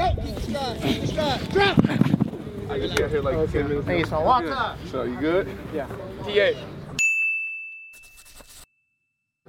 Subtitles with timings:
[0.00, 0.06] I
[2.78, 4.78] just got here like 10 minutes Hey, so walk up.
[4.90, 5.46] So, you good?
[5.74, 5.86] Yeah.
[6.22, 6.52] TA.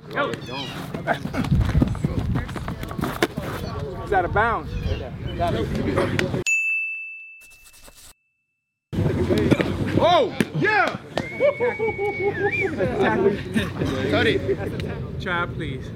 [0.09, 0.31] Go.
[4.03, 4.69] It's out of bounds.
[10.03, 10.97] Oh, yeah!
[14.09, 14.39] Cuddy.
[15.21, 15.89] Try, please.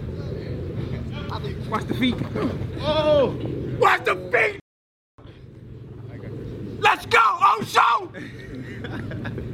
[1.36, 2.14] Watch the feet.
[2.80, 3.38] Oh!
[3.78, 4.58] Watch the feet!
[6.78, 7.18] Let's go!
[7.20, 8.10] Oh, show!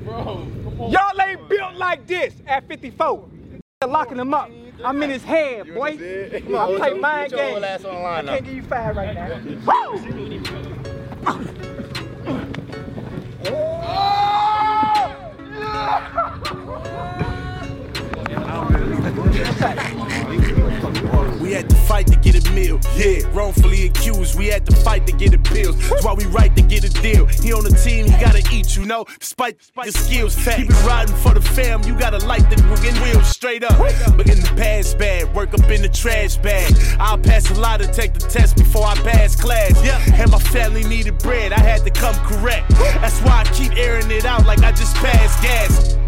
[0.04, 0.92] Bro, come on.
[0.92, 3.28] Y'all ain't built like this at 54.
[3.84, 4.48] Locking him up.
[4.84, 5.98] I'm in his head, boy.
[5.98, 7.64] I play mind games.
[7.64, 7.78] I
[8.22, 9.40] can't give you five right now.
[20.06, 20.48] Woo!
[21.40, 22.80] We had to fight to get a meal.
[22.96, 24.36] Yeah, wrongfully accused.
[24.36, 25.76] We had to fight to get appeals.
[25.88, 27.26] That's why we right to get a deal.
[27.26, 29.04] He on the team, he gotta eat, you know.
[29.20, 31.82] Despite your skills, keep it riding for the fam.
[31.84, 33.78] You gotta light the wiggin' wheels straight up.
[34.16, 36.74] But in the past bag, work up in the trash bag.
[36.98, 39.72] I'll pass a lot to take the test before I pass class.
[39.84, 41.52] Yeah, and my family needed bread.
[41.52, 42.68] I had to come correct.
[42.70, 46.01] That's why I keep airing it out like I just passed gas.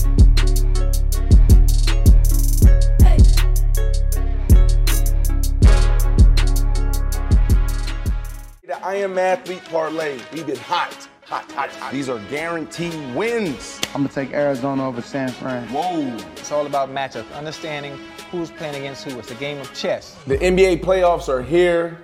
[8.85, 10.21] I am athlete parlay.
[10.31, 11.91] We've been hot, hot, hot, hot.
[11.91, 13.81] These are guaranteed wins.
[13.95, 15.67] I'm gonna take Arizona over San Fran.
[15.69, 16.15] Whoa.
[16.37, 17.99] It's all about matchups, understanding
[18.31, 19.19] who's playing against who.
[19.19, 20.19] It's a game of chess.
[20.27, 21.97] The NBA playoffs are here.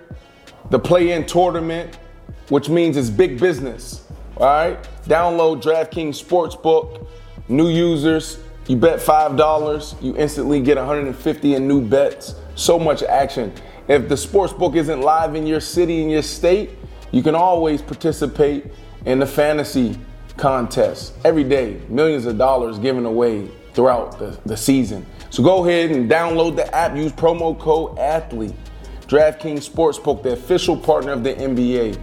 [0.70, 1.98] The play-in tournament,
[2.48, 4.06] which means it's big business.
[4.38, 4.82] All right.
[5.04, 7.06] Download DraftKings Sportsbook.
[7.50, 12.36] New users, you bet five dollars, you instantly get 150 in new bets.
[12.54, 13.52] So much action.
[13.91, 16.71] If the sports book isn't live in your city, in your state,
[17.11, 18.67] you can always participate
[19.05, 19.99] in the fantasy
[20.37, 21.15] contest.
[21.25, 25.05] Every day, millions of dollars given away throughout the, the season.
[25.31, 28.55] So go ahead and download the app, use promo code ATHLETE.
[29.09, 31.99] DraftKings Sportsbook, the official partner of the NBA.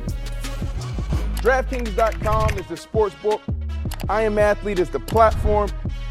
[1.37, 3.39] DraftKings.com is the sportsbook.
[4.09, 5.69] I am athlete is the platform.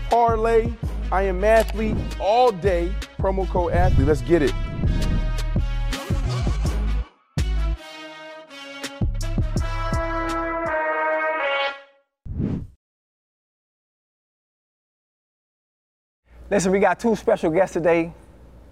[0.09, 0.73] Parlay,
[1.13, 2.91] I am athlete all day.
[3.19, 4.09] Promo code athlete.
[4.09, 4.55] Let's get it.
[16.49, 18.13] Listen, we got two special guests today.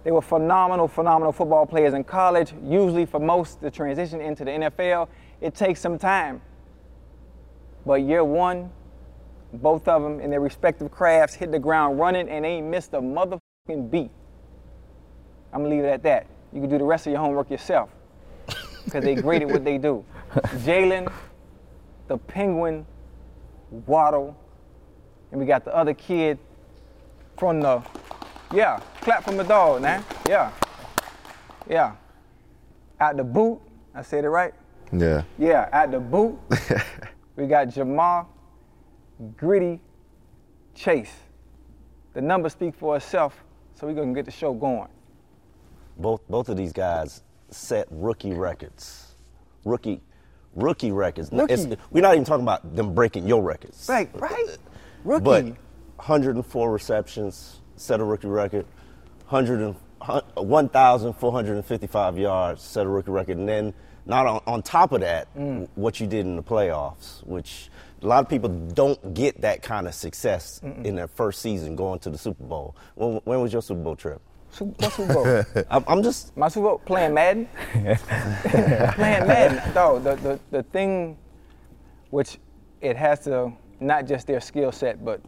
[0.05, 2.53] They were phenomenal, phenomenal football players in college.
[2.63, 5.09] Usually, for most, the transition into the NFL,
[5.41, 6.41] it takes some time.
[7.85, 8.71] But year one,
[9.51, 13.01] both of them in their respective crafts hit the ground running and ain't missed a
[13.01, 14.11] motherfucking beat.
[15.51, 16.27] I'm gonna leave it at that.
[16.53, 17.89] You can do the rest of your homework yourself
[18.85, 20.05] because they great at what they do.
[20.63, 21.11] Jaylen,
[22.07, 22.85] the Penguin,
[23.69, 24.37] Waddle,
[25.31, 26.39] and we got the other kid
[27.37, 27.83] from the,
[28.53, 30.03] yeah, clap from the dog, man.
[30.27, 30.51] Yeah,
[31.69, 31.93] yeah.
[32.99, 33.59] At the boot,
[33.93, 34.53] I said it right.
[34.91, 35.23] Yeah.
[35.37, 36.37] Yeah, at the boot,
[37.35, 38.25] we got Ja'Marr
[39.37, 39.81] Gritty
[40.73, 41.13] Chase.
[42.13, 43.43] The numbers speak for itself,
[43.73, 44.87] so we're gonna get the show going.
[45.97, 49.15] Both both of these guys set rookie records.
[49.65, 50.01] Rookie
[50.55, 51.29] rookie records.
[51.31, 51.53] Rookie.
[51.53, 53.87] It's- we're not even talking about them breaking your records.
[53.89, 54.57] Right, right.
[55.03, 55.23] Rookie.
[55.23, 55.45] But
[55.97, 58.65] 104 receptions, set a rookie record.
[59.29, 63.37] 100 and, hun- 1,455 yards, set a rookie record.
[63.37, 63.73] And then,
[64.05, 65.67] not on, on top of that, Mm.
[65.75, 67.69] what you did in the playoffs, which
[68.03, 71.97] a lot of people don't get that kind of success in their first season going
[71.99, 72.75] to the Super Bowl.
[72.95, 74.21] When, when was your Super Bowl trip?
[74.51, 75.63] Su- Super Bowl?
[75.71, 77.47] I'm, I'm just My Super Bowl playing Madden.
[77.73, 79.73] playing Madden.
[79.73, 81.17] Dog, the, the the thing,
[82.11, 82.37] which
[82.81, 85.19] it has to not just their skill set, but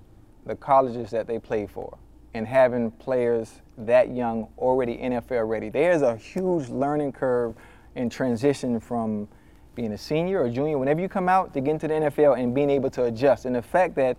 [0.47, 1.97] the colleges that they play for,
[2.33, 5.69] and having players that young already NFL ready.
[5.69, 7.55] There's a huge learning curve
[7.95, 9.27] in transition from
[9.75, 12.53] being a senior or junior, whenever you come out to get into the NFL and
[12.53, 13.45] being able to adjust.
[13.45, 14.17] And the fact that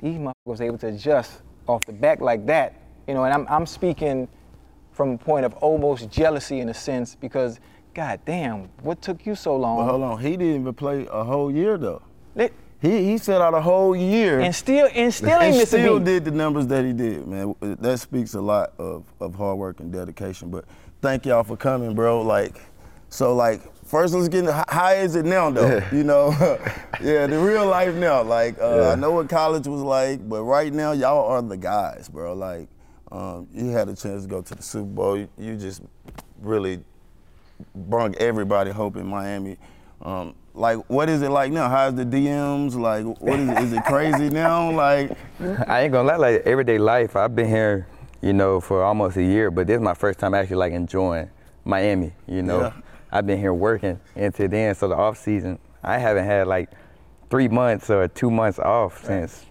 [0.00, 3.46] these motherfuckers was able to adjust off the back like that, you know, and I'm,
[3.48, 4.28] I'm speaking
[4.92, 7.58] from a point of almost jealousy in a sense because,
[7.92, 9.78] god damn, what took you so long?
[9.78, 12.02] But hold on, he didn't even play a whole year though.
[12.84, 15.98] He he set out a whole year and still, and still and ain't missing still
[15.98, 17.54] did the numbers that he did, man.
[17.60, 20.50] That speaks a lot of, of hard work and dedication.
[20.50, 20.66] But
[21.00, 22.20] thank y'all for coming, bro.
[22.20, 22.60] Like,
[23.08, 25.82] so like first let's get into how, how is it now though?
[25.92, 26.28] you know,
[27.02, 28.22] yeah, the real life now.
[28.22, 28.88] Like uh, Yeah.
[28.90, 32.34] I know what college was like, but right now y'all are the guys, bro.
[32.34, 32.68] Like
[33.10, 35.16] um, you had a chance to go to the Super Bowl.
[35.16, 35.80] You, you just
[36.42, 36.84] really
[37.74, 39.56] brought everybody hope in Miami.
[40.02, 41.68] Um, like, what is it like now?
[41.68, 42.74] How's the DMs?
[42.76, 43.58] Like, what is it?
[43.58, 44.70] Is it crazy now?
[44.70, 45.10] Like,
[45.66, 47.88] I ain't gonna lie, like everyday life, I've been here,
[48.22, 51.28] you know, for almost a year, but this is my first time actually like enjoying
[51.64, 52.60] Miami, you know.
[52.60, 52.72] Yeah.
[53.10, 56.70] I've been here working until then, so the off season, I haven't had like
[57.30, 59.46] three months or two months off since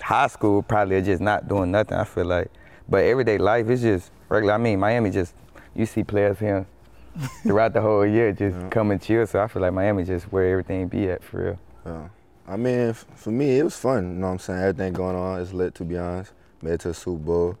[0.00, 2.50] high school, probably just not doing nothing, I feel like.
[2.88, 4.54] But everyday life is just regular.
[4.54, 5.34] I mean, Miami just,
[5.74, 6.66] you see players here
[7.42, 10.50] throughout the whole year just come and chill, so I feel like Miami just where
[10.50, 11.58] everything be at for real.
[11.86, 12.08] Yeah.
[12.46, 14.14] I mean, f- for me, it was fun.
[14.14, 14.60] You know what I'm saying?
[14.60, 16.32] Everything going on is lit, to be honest.
[16.62, 17.58] Made it to the Super Bowl.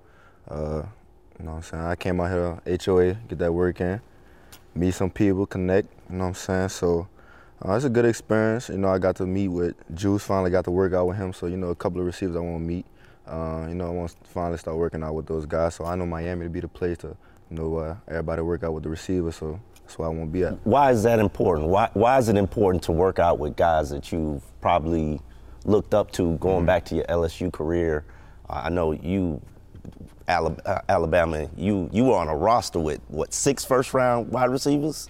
[0.48, 0.82] Uh,
[1.38, 1.84] you know what I'm saying?
[1.84, 4.00] I came out here, HOA, get that work in,
[4.74, 5.88] meet some people, connect.
[6.10, 6.68] You know what I'm saying?
[6.70, 7.08] So
[7.64, 8.68] uh, it's a good experience.
[8.68, 10.24] You know, I got to meet with Juice.
[10.24, 11.32] Finally got to work out with him.
[11.32, 12.86] So you know, a couple of receivers I want to meet.
[13.26, 15.76] Uh, you know, I want to finally start working out with those guys.
[15.76, 17.16] So I know Miami to be the place to,
[17.50, 19.36] you know, uh, everybody work out with the receivers.
[19.36, 20.54] So that's why I want to be at.
[20.64, 21.68] why is that important?
[21.68, 25.20] Why why is it important to work out with guys that you've probably
[25.64, 28.04] looked up to going back to your LSU career?
[28.48, 29.42] Uh, I know you,
[30.28, 31.48] uh, Alabama.
[31.56, 35.08] You you were on a roster with what six first round wide receivers.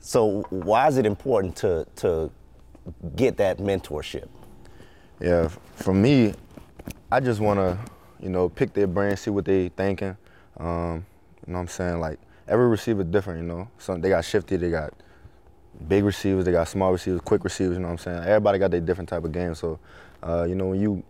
[0.00, 2.30] So why is it important to to
[3.16, 4.28] get that mentorship?
[5.20, 6.32] Yeah, for me,
[7.12, 7.78] I just want to,
[8.18, 10.16] you know, pick their brain, see what they thinking.
[10.56, 11.04] Um,
[11.46, 12.00] you know what I'm saying?
[12.00, 13.68] Like, every receiver is different, you know.
[13.78, 14.92] Some, they got shifty, they got
[15.88, 18.18] big receivers, they got small receivers, quick receivers, you know what I'm saying?
[18.24, 19.54] Everybody got their different type of game.
[19.54, 19.78] So,
[20.22, 21.02] uh, you know, when you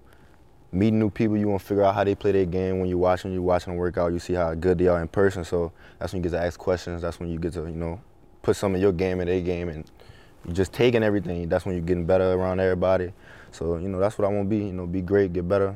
[0.72, 2.78] meet new people, you want to figure out how they play their game.
[2.78, 5.00] When you watch them, you watching them work out, you see how good they are
[5.00, 5.44] in person.
[5.44, 7.02] So that's when you get to ask questions.
[7.02, 8.00] That's when you get to, you know,
[8.42, 9.90] put some of your game in their game and
[10.46, 11.48] you just taking everything.
[11.48, 13.12] That's when you're getting better around everybody.
[13.50, 15.74] So, you know, that's what I want to be, you know, be great, get better,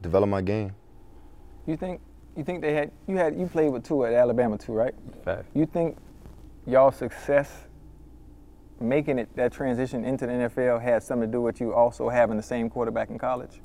[0.00, 0.74] develop my game.
[1.66, 2.00] You think
[2.38, 4.94] you think they had you had you played with two at Alabama too, right?
[5.24, 5.44] Fact.
[5.54, 5.96] You think
[6.66, 7.66] y'all success
[8.80, 12.36] making it that transition into the NFL had something to do with you also having
[12.36, 13.60] the same quarterback in college?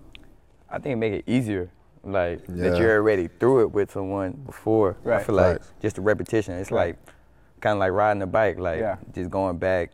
[0.70, 1.70] I think it make it easier,
[2.04, 2.70] like Yeah.
[2.72, 4.98] that you're already through it with someone before.
[5.04, 5.20] Right.
[5.20, 5.72] I feel like Facts.
[5.80, 6.56] just the repetition.
[6.56, 6.96] It's Right.
[6.98, 6.98] like
[7.62, 8.98] kind of like riding a bike, like Yeah.
[9.14, 9.92] just going back.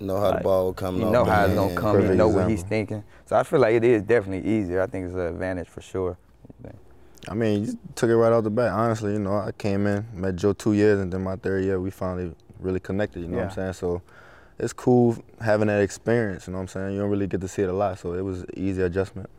[0.00, 1.76] know how the Like, ball coming You know the how it's gonna hand.
[1.76, 1.94] come.
[1.96, 3.02] You Perfect know what he's thinking.
[3.26, 4.80] So I feel like it is definitely easier.
[4.80, 6.16] I think it's an advantage for sure.
[7.28, 8.72] I mean, you took it right out the bat.
[8.72, 11.80] Honestly, you know, I came in, met Joe two years, and then my third year,
[11.80, 13.20] we finally really connected.
[13.20, 13.72] You know what I'm saying?
[13.74, 14.02] So
[14.58, 16.46] it's cool having that experience.
[16.46, 16.94] You know what I'm saying?
[16.94, 19.30] You don't really get to see it a lot, so it was an easy adjustment.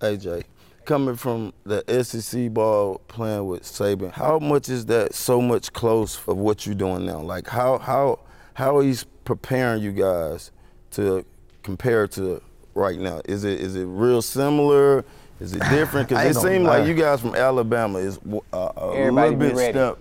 [0.00, 0.44] AJ,
[0.84, 6.16] coming from the SEC ball playing with Saban, how much is that so much close
[6.26, 7.20] of what you're doing now?
[7.20, 8.20] Like how how
[8.54, 10.52] how he's preparing you guys
[10.92, 11.24] to
[11.62, 12.40] compare to
[12.74, 13.20] right now?
[13.24, 15.04] Is it is it real similar?
[15.40, 16.08] Is it different?
[16.08, 18.18] Because it gonna seems like you guys from Alabama is
[18.52, 19.72] uh, a Everybody little bit ready.
[19.72, 19.98] step.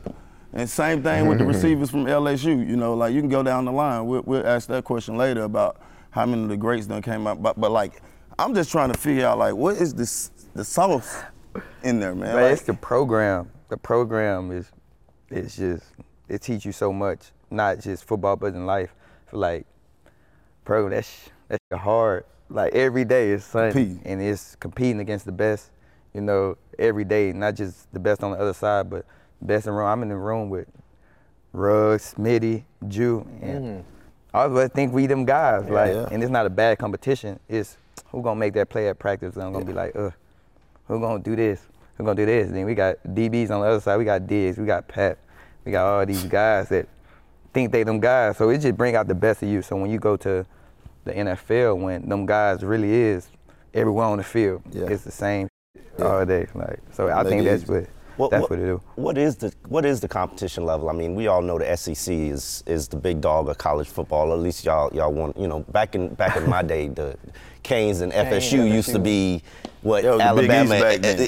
[0.53, 2.67] And same thing with the receivers from LSU.
[2.67, 4.06] You know, like you can go down the line.
[4.08, 5.79] We'll, we'll ask that question later about
[6.10, 7.41] how many of the greats done came out.
[7.44, 8.01] But but like,
[8.39, 11.22] I'm just trying to figure out like what is this the sauce
[11.84, 12.34] in there, man?
[12.34, 13.51] But Like, it's the program.
[13.70, 14.72] The program is,
[15.29, 15.84] it's just,
[16.29, 18.94] it teach you so much, not just football, but in life.
[19.27, 19.67] For like,
[20.65, 22.25] program, that's, that's hard.
[22.50, 25.72] Like every day is something, and it's competing against the best,
[26.13, 29.06] you know, every day, not just the best on the other side, but
[29.42, 29.88] best in the room.
[29.88, 30.68] I'm in the room with
[31.51, 33.84] Ruggs, Smitty, Jeudy, and mm.
[34.34, 35.70] all of us think we them guys.
[35.70, 36.08] like, yeah.
[36.12, 37.39] and it's not a bad competition.
[37.50, 37.77] It's
[38.12, 39.36] who gonna make that play at practice.
[39.36, 40.13] And I'm gonna be like, ugh,
[40.88, 41.62] who gonna do this?
[41.98, 42.51] Who gonna do this?
[42.51, 43.98] Then we got DBs on the other side.
[43.98, 44.58] We got Diggs.
[44.58, 45.18] We got Pat.
[45.66, 46.88] We got all these guys that
[47.54, 48.38] think they them guys.
[48.38, 49.62] So it just bring out the best of you.
[49.62, 50.46] So when you go to
[51.08, 53.28] the NFL, when them guys really is
[53.74, 54.86] everywhere on the field, Yeah.
[54.88, 55.48] it's the same
[56.02, 56.48] all day.
[56.54, 57.88] Like so, I Make think that's what
[58.18, 58.82] What, That's what, what it do.
[58.96, 60.90] What is the what is the competition level?
[60.90, 64.34] I mean, we all know the SEC is is the big dog of college football.
[64.34, 67.16] At least y'all y'all want you know back in back in my day, the
[67.62, 69.44] Canes and FSU used to be
[69.84, 70.76] what That was the Big Alabama.
[70.76, 71.20] East back then.
[71.22, 71.28] eh,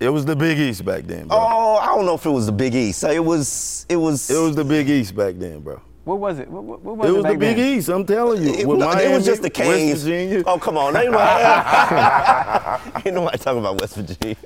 [0.00, 1.36] It was the Big East back then, bro.
[1.38, 3.00] Oh, I don't know if it was the Big East.
[3.00, 5.80] So it was it was It was the Big East back then, bro.
[6.04, 6.48] What was it?
[6.48, 7.78] What, what, what was It it, was the Big then?
[7.78, 7.88] East.
[7.88, 8.54] I'm telling you.
[8.54, 10.02] It, With no, it was just the West Canes.
[10.02, 10.42] Virginia.
[10.46, 10.94] Oh, come on.
[10.96, 14.36] Ain't nobody, ain't nobody talking about West Virginia.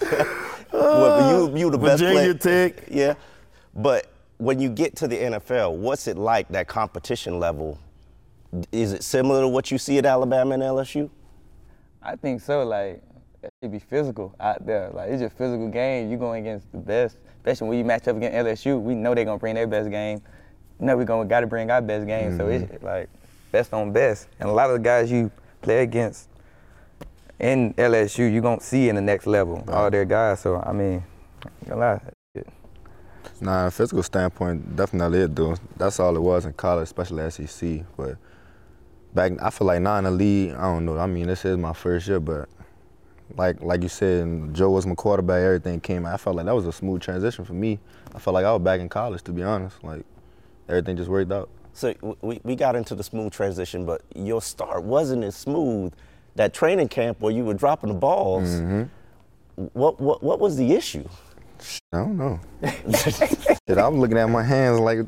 [0.72, 2.70] well, you, you the best Virginia player.
[2.70, 2.84] Tech.
[2.90, 3.14] Yeah.
[3.74, 7.78] But when you get to the NFL, what's it like, that competition level?
[8.70, 11.10] Is it similar to what you see at Alabama and LSU?
[12.02, 12.64] I think so.
[12.64, 13.02] Like
[13.42, 14.90] it should be physical out there.
[14.90, 16.10] Like it's just physical game.
[16.10, 18.80] You going against the best, especially when you match up against LSU.
[18.80, 20.22] We know they're gonna bring their best game.
[20.82, 22.36] You know we gonna gotta bring our best game.
[22.36, 22.84] So it's mm-hmm.
[22.84, 23.08] like
[23.52, 24.26] best on best.
[24.40, 26.28] And a lot of the guys you play against
[27.38, 29.62] in LSU, you gonna see in the next level.
[29.68, 30.40] All their guys.
[30.40, 31.04] So I mean,
[31.70, 32.02] a lot.
[33.40, 35.54] Nah, physical standpoint, definitely it do.
[35.76, 37.84] That's all it was in college, especially SEC.
[37.96, 38.16] But
[39.14, 40.98] back, I feel like now in the league, I don't know.
[40.98, 42.48] I mean, this is my first year, but
[43.36, 45.42] like like you said, Joe was my quarterback.
[45.42, 46.06] Everything came.
[46.06, 47.78] I felt like that was a smooth transition for me.
[48.12, 49.76] I felt like I was back in college, to be honest.
[49.84, 50.04] Like
[50.72, 51.48] everything just worked out.
[51.74, 55.92] So we, we got into the smooth transition, but your start wasn't as smooth.
[56.36, 59.64] That training camp where you were dropping the balls, Mm-hmm.
[59.74, 61.06] what, what, what was the issue?
[61.92, 62.40] I don't know.
[62.62, 65.00] Shit, I was looking at my hands like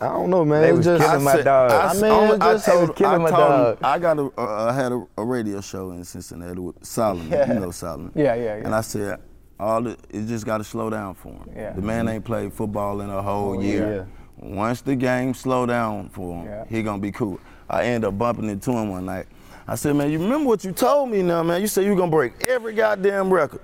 [0.00, 0.62] I don't know, man.
[0.62, 1.70] They It was just, killing my said- dog.
[1.72, 3.78] I, I mean, mean, it I just- told, killing I my told him- dog.
[3.82, 7.30] I got a, uh, I had a, a radio show in Cincinnati with Solomon.
[7.48, 8.12] You know Solomon.
[8.14, 8.52] Yeah, yeah, yeah.
[8.64, 9.20] And I said,
[9.58, 11.50] all the, it just got to slow down for him.
[11.54, 11.72] Yeah.
[11.72, 14.06] The man ain't played football in a whole Oh, year.
[14.40, 16.64] Once the game slow down for him, Yeah.
[16.68, 17.40] he gonna be cool.
[17.68, 19.26] I end up bumping into him one night.
[19.66, 21.60] I said, man, you remember what you told me now, man?
[21.60, 23.60] You said you gonna break every goddamn record.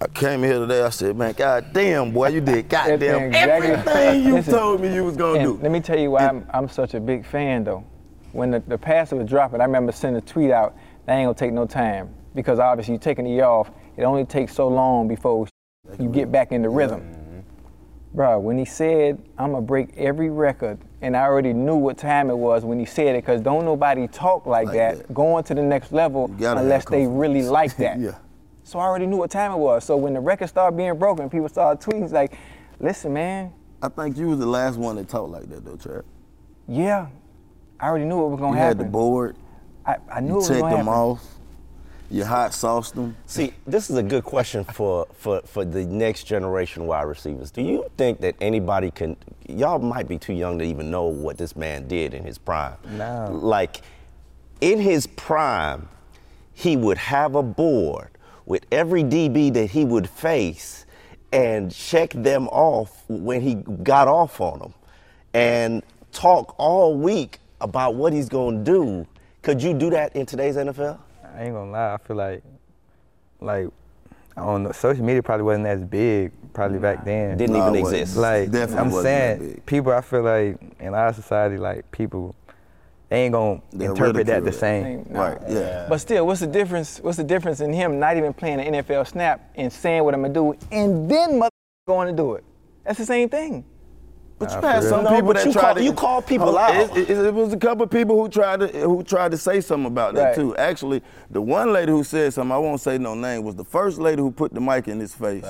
[0.00, 0.82] I came here today.
[0.82, 3.68] I said, man, goddamn, boy, you did goddamn Exactly.
[3.70, 5.58] everything you Listen, told me you was gonna do.
[5.62, 7.84] let me tell you why I'm, I'm such a big fan, though.
[8.32, 11.34] When the, the passer was dropping, I remember sending a tweet out, that ain't gonna
[11.34, 12.14] take no time.
[12.34, 15.48] Because obviously, you're taking the off, it only takes so long before
[15.98, 17.02] you get back in the rhythm.
[18.12, 22.28] Bro, when he said, I'm gonna break every record, and I already knew what time
[22.28, 25.14] it was when he said it, because don't nobody talk like, Like that, that.
[25.14, 27.98] going to the next level unless they really like that.
[28.00, 28.16] Yeah.
[28.64, 29.84] So I already knew what time it was.
[29.84, 32.34] So when the record started being broken, people started tweeting, like,
[32.78, 33.52] listen, man,
[33.82, 36.04] I think you was the last one that talked like that though, Trap.
[36.68, 37.06] yeah,
[37.80, 38.78] I already knew what was You gonna happen.
[38.78, 39.36] You had the board,
[39.86, 40.78] I, I knew you it was gonna happen.
[40.86, 41.24] them off,
[42.10, 43.16] you hot sauce them.
[43.26, 47.50] See, this is a good question for, for, for the next generation wide receivers.
[47.50, 49.16] Do you think that anybody can,
[49.48, 52.76] y'all might be too young to even know what this man did in his prime.
[52.96, 53.28] No.
[53.30, 53.82] Like,
[54.60, 55.88] in his prime,
[56.52, 58.10] he would have a board
[58.44, 60.84] with every DB that he would face
[61.32, 64.74] and check them off when he got off on them
[65.32, 69.06] and talk all week about what he's going to do.
[69.42, 70.98] Could you do that in today's NFL?
[71.36, 71.94] I ain't gonna lie.
[71.94, 72.42] I feel like,
[73.40, 73.68] like,
[74.36, 74.74] I don't.
[74.74, 77.36] Social media probably wasn't as big probably back then.
[77.38, 78.16] Didn't Nah, even exist.
[78.16, 79.66] Like Definitely I'm wasn't that saying, big.
[79.66, 79.92] people.
[79.92, 82.34] I feel like in our society, like people,
[83.08, 85.06] they ain't gonna They'll interpret that the same.
[85.10, 85.22] Nah.
[85.22, 85.86] Right, yeah.
[85.88, 86.98] But still, what's the difference?
[87.00, 90.22] What's the difference in him not even playing an NFL snap and saying what I'm
[90.22, 91.50] gonna do, and then mother
[91.86, 92.44] going to do it?
[92.84, 93.64] That's the same thing.
[94.40, 95.04] But you had some.
[95.04, 96.74] No, people that you tried call- to you call people out.
[96.96, 99.60] It, it- it was a couple of people who tried to who tried to say
[99.60, 100.34] something about that Right.
[100.34, 100.56] too.
[100.56, 103.98] Actually, the one lady who said something, I won't say no name, was the first
[103.98, 105.44] lady who put the mic in his face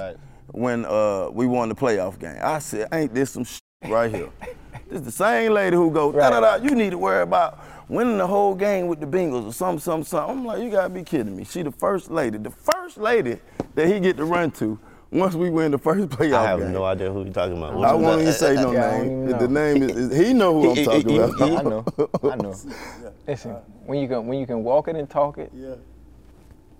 [0.49, 2.37] when uh, we won the playoff game.
[2.43, 4.29] I said, "Ain't this some shit right here?"
[4.89, 6.55] this the same lady who goes, da da da.
[6.57, 10.05] You need to worry about winning the whole game with the Bengals or something, something,
[10.05, 10.39] something.
[10.39, 11.45] I'm like, you gotta be kidding me.
[11.45, 13.39] She the first lady, the first lady
[13.77, 14.79] that he get to run to
[15.11, 16.73] once we win the first playoff I have game.
[16.73, 17.75] no idea who you're talking about.
[17.85, 19.29] I won't even say no Yeah, name.
[19.29, 21.41] even The name is, is- he know who I'm talking about.
[21.43, 21.85] I know.
[22.33, 22.55] I know.
[23.27, 23.53] Listen,
[23.87, 25.75] when you can when you can walk it and talk it, Yeah.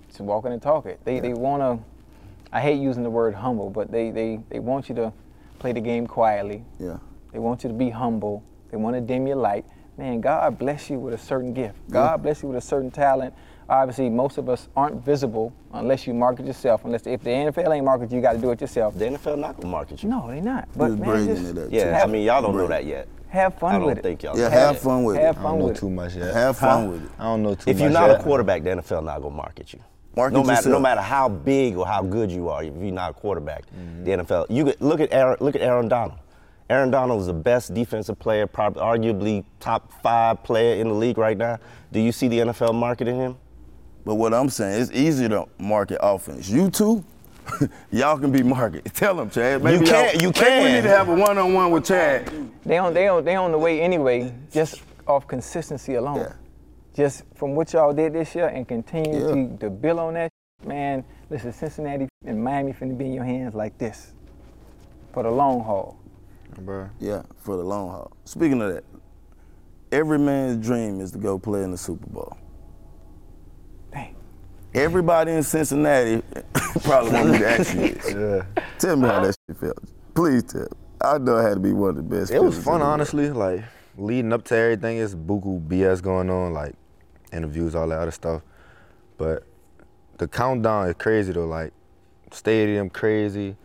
[0.09, 1.01] just walk it and talk it.
[1.05, 1.79] They they wanna.
[2.53, 5.13] I hate using the word humble, but they they they want you to
[5.59, 6.65] play the game quietly.
[6.79, 6.99] Yeah.
[7.33, 8.43] They want you to be humble.
[8.71, 9.65] They want to dim your light.
[9.97, 11.77] Man, God bless you with a certain gift.
[11.91, 13.35] God bless you with a certain talent.
[13.71, 16.85] Obviously, most of us aren't visible unless you market yourself.
[16.85, 18.99] Unless if the NFL ain't market, you you got to do it yourself.
[18.99, 20.09] The NFL not gonna market you.
[20.09, 20.65] No, they not.
[20.73, 21.69] He But was man, just it up.
[21.71, 23.07] Yeah, I mean y'all don't know that yet.
[23.29, 23.75] have fun with it.
[23.75, 24.03] I don't with it.
[24.03, 24.37] think y'all.
[24.37, 24.83] Yeah, know have that.
[24.83, 25.39] fun with Have it.
[25.39, 26.35] I don't know with too much yet.
[26.35, 27.11] Have fun with it.
[27.19, 28.21] I don't know too If much If you're not yet.
[28.21, 29.79] a quarterback, the NFL not gonna market you.
[30.17, 30.73] Market no matter yourself.
[30.73, 34.03] no matter how big or how good you are, if you're not a quarterback, Mm-hmm.
[34.05, 34.47] the NFL.
[34.51, 36.19] You could look at Aaron, look at Aaron Donald.
[36.69, 41.19] Aaron Donald is the best defensive player, probably arguably top five player in the league
[41.19, 41.59] right now.
[41.93, 43.37] Do you see the NFL marketing him?
[44.05, 46.49] But what I'm saying, it's easier to market offense.
[46.49, 47.05] You two,
[47.91, 48.85] Y'all can be market.
[48.95, 49.63] Tell them, Chad.
[49.65, 50.15] Maybe You can't.
[50.15, 52.31] y'all- you Maybe we need to have a one-on-one with Chad.
[52.65, 56.33] They on they on they on the way anyway, just off consistency alone.
[56.95, 60.31] Just from what y'all did this year and continue to, to build on that,
[60.65, 61.05] man.
[61.31, 64.13] Listen, Cincinnati and Miami finna be in your hands like this
[65.13, 65.97] for the long haul.
[66.59, 66.91] Bro.
[66.99, 68.13] Yeah, for the long haul.
[68.25, 68.85] Speaking of that,
[69.93, 72.37] every man's dream is to go play in the Super Bowl.
[74.73, 76.23] Everybody in Cincinnati
[76.83, 78.45] probably me to ask you this.
[78.79, 79.79] Tell me how that shit felt.
[80.15, 80.69] Please tell.
[81.01, 82.31] I know it had to be one of the best.
[82.31, 82.93] It was fun, world.
[82.93, 83.31] honestly.
[83.31, 83.65] Like
[83.97, 86.75] leading up to everything, it's buku BS going on, like
[87.33, 88.43] interviews, all that other stuff.
[89.19, 89.45] But
[90.19, 91.47] the countdown is crazy though.
[91.47, 91.73] Like
[92.31, 93.57] stadium crazy.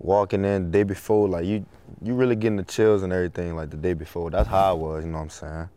[0.00, 1.64] Walking in the day before, like you,
[2.02, 3.56] you really getting the chills and everything.
[3.56, 5.04] Like the day before, that's how I was.
[5.04, 5.68] You know what I'm saying?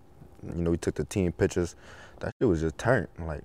[0.55, 1.75] You know, we took the team pictures.
[2.19, 3.07] That shit was just turned.
[3.19, 3.43] Like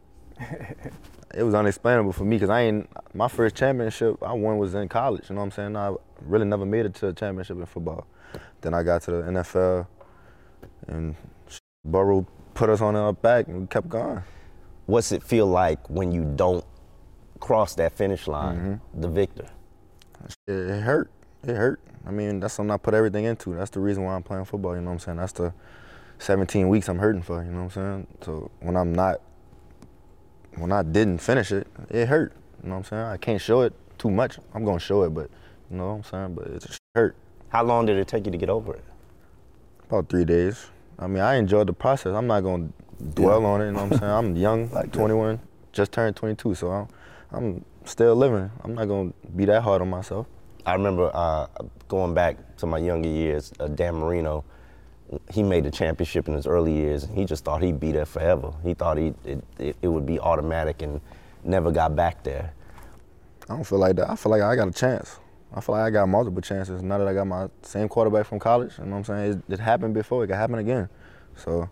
[1.35, 4.89] it was unexplainable for me because I ain't my first championship I won was in
[4.89, 5.29] college.
[5.29, 5.77] You know what I'm saying?
[5.77, 8.07] I really never made it to a championship in football.
[8.61, 9.87] Then I got to the NFL,
[10.89, 11.15] and
[11.85, 14.23] Burrow put us on our back, and we kept going.
[14.87, 16.65] What's it feel like when you don't
[17.41, 19.01] cross that finish line, Mm-hmm.
[19.01, 19.49] the victor?
[20.47, 21.11] It, it hurt.
[21.45, 21.81] It hurt.
[22.07, 23.55] I mean, that's something I put everything into.
[23.55, 24.75] That's the reason why I'm playing football.
[24.75, 25.19] You know what I'm saying?
[25.19, 25.53] That's the
[26.19, 27.43] 17 weeks I'm hurting for.
[27.45, 28.07] You know what I'm saying?
[28.23, 29.21] So when I'm not,
[30.61, 32.33] when I didn't finish it, it hurt.
[32.63, 33.03] You know what I'm saying?
[33.03, 34.39] I can't show it too much.
[34.55, 35.31] I'm gonna show it, but
[35.71, 36.35] you know what I'm saying?
[36.35, 37.17] But it just hurt.
[37.49, 38.85] How long did it take you to get over it?
[39.89, 40.67] About three days.
[40.99, 42.15] I mean, I enjoyed the process.
[42.15, 42.69] I'm not gonna
[43.15, 43.67] dwell on it.
[43.67, 44.13] You know what I'm saying?
[44.13, 45.41] I'm young, like 21,
[45.73, 46.89] just turned 22, so I'm,
[47.31, 48.51] I'm still living.
[48.65, 50.27] I'm not gonna be that hard on myself.
[50.67, 51.47] I remember uh,
[51.87, 54.45] going back to my younger years, uh, Dan Marino,
[55.31, 58.05] he made the championship in his early years, and he just thought he'd be there
[58.07, 58.53] forever.
[58.63, 61.01] He thought he it, it, it would be automatic and
[61.45, 62.53] never got back there.
[63.49, 64.11] I don't feel like that.
[64.11, 65.19] I feel like I got a chance.
[65.55, 66.83] I feel like I got multiple chances.
[66.83, 69.43] Now that I got my same quarterback from college, you know what I'm saying?
[69.49, 70.91] It, it happened before, it can happen again.
[71.37, 71.69] So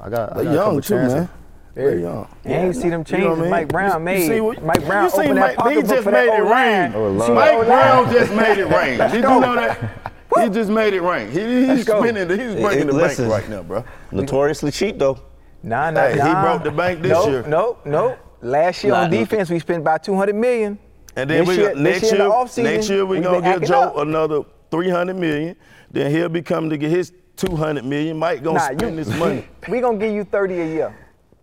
[0.00, 1.14] I got, I They got a young couple too, chances.
[1.14, 1.28] man.
[1.76, 2.28] Very young.
[2.44, 3.50] And you see them You know I mean?
[3.50, 4.26] Mike Brown You- you made.
[4.26, 6.38] see what- Mike Brown you see opened Mike- that he pocketbook just for made that
[6.38, 6.92] it O-line.
[6.92, 6.92] rain.
[6.96, 7.66] Oh, Mike?
[7.66, 8.98] Brown just made it rain.
[9.10, 10.11] Did you know that?
[10.40, 11.30] He just made it rain.
[11.30, 12.28] He, he's spinning.
[12.28, 13.84] the- He's breaking the Listen, bank right now, bro.
[14.10, 15.18] Notoriously cheap though.
[15.62, 16.42] Nah, nah, Hey, he nah.
[16.42, 17.42] broke the bank this nope, year.
[17.46, 18.18] Nope, nope.
[18.40, 20.78] Last year Nah, on defense, we spent about 200 million.
[21.14, 23.60] And then This we year- next year year, the next year we we gonna been
[23.60, 23.96] give Joe up.
[23.98, 25.54] another 300 million.
[25.90, 28.16] Then he'll be coming to get his 200 million.
[28.16, 29.46] Mike gonna Nah, spend you, this money.
[29.68, 30.94] we gonna give you 30 a year.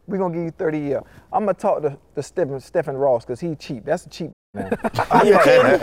[0.07, 1.01] We gonna give you 30 a year.
[1.31, 3.85] I'm gonna talk to, to Stephen, Stephen Ross because he cheap.
[3.85, 4.71] That's a cheap man.
[5.11, 5.79] Are you kidding?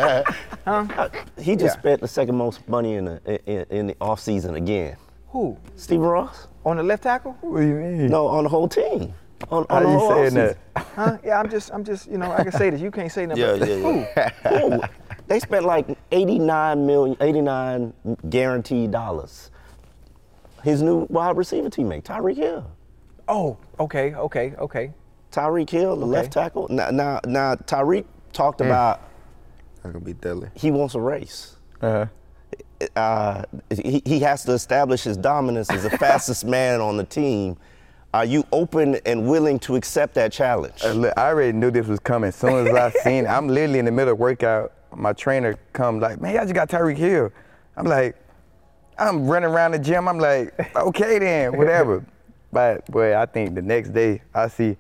[0.65, 1.09] huh?
[1.39, 1.81] He just Yeah.
[1.81, 4.97] spent the second most money in the in, in the offseason again.
[5.29, 5.57] Who?
[5.77, 6.49] Stephen Ross?
[6.65, 7.37] On the left tackle?
[7.43, 8.07] What do you mean?
[8.09, 9.13] No, on the whole team.
[9.51, 10.57] On, on How the you whole saying offseason.
[10.75, 10.87] that?
[10.95, 11.19] Huh?
[11.25, 12.81] Yeah, I'm just, I'm just, you know, I can say this.
[12.81, 13.45] You can't say nothing.
[13.45, 14.57] Yeah, yeah, yeah.
[14.57, 14.77] Who?
[14.77, 14.83] Ooh,
[15.29, 17.93] they spent like 89 million, 89
[18.31, 19.51] guaranteed dollars.
[20.65, 22.69] His new wide receiver teammate, Tyreek Hill.
[23.29, 24.93] Oh, okay, okay, okay.
[25.31, 26.11] Tyreek Hill, the Okay.
[26.11, 26.67] left tackle.
[26.71, 29.01] Now, now, now Tyreek talked about
[29.83, 30.49] That's gonna be deadly.
[30.55, 31.57] he wants a race.
[31.81, 32.07] Uh-huh.
[32.95, 37.57] Uh, he, he has to establish his dominance as the fastest man on the team.
[38.13, 40.83] Are you open and willing to accept that challenge?
[40.85, 42.29] Uh, I already knew this was coming.
[42.29, 44.73] As soon as I seen it, I'm literally in the middle of workout.
[44.95, 47.31] My trainer come like, man, I just got Tyreek Hill.
[47.77, 48.17] I'm like,
[48.99, 50.09] I'm running around the gym.
[50.09, 52.05] I'm like, okay then, whatever.
[52.53, 54.77] But boy, I think the next day I see,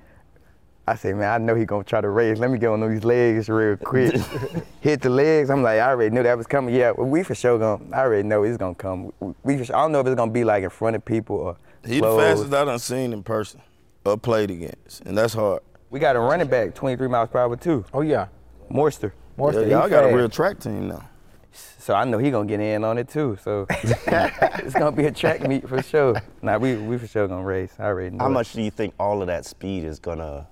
[0.89, 2.39] I say, man, I know he gonna try to race.
[2.39, 4.15] Let me get on these legs real quick.
[4.81, 5.51] Hit the legs.
[5.51, 6.75] I'm like, I already knew that was coming.
[6.75, 7.83] Yeah, well, we for sure gonna.
[7.93, 9.13] I already know it's gonna come.
[9.19, 11.05] We, we for sure, I don't know if it's gonna be like in front of
[11.05, 11.57] people or.
[11.85, 13.63] He the fastest I done seen in person
[14.05, 15.63] or played against, and that's hard.
[15.91, 17.85] We got a running back, 23 miles per hour too.
[17.93, 18.29] Oh yeah.
[18.71, 19.13] Mostert.
[19.37, 21.09] Mostert, Yeah, he y'all got a real track team now.
[21.53, 23.39] So I know he gonna get in on it too.
[23.43, 26.21] So it's gonna be a track meet for sure.
[26.43, 27.73] Nah, we we for sure gonna race.
[27.79, 28.25] I already know.
[28.25, 28.35] How it.
[28.35, 30.47] much do you think all of that speed is gonna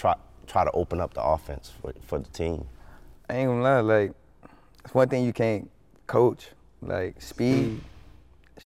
[0.00, 0.14] try
[0.46, 2.66] try to open up the offense for, for the team?
[3.28, 4.12] I ain't gonna lie, like
[4.84, 5.70] it's one thing you can't
[6.06, 6.48] coach,
[6.80, 7.80] like speed,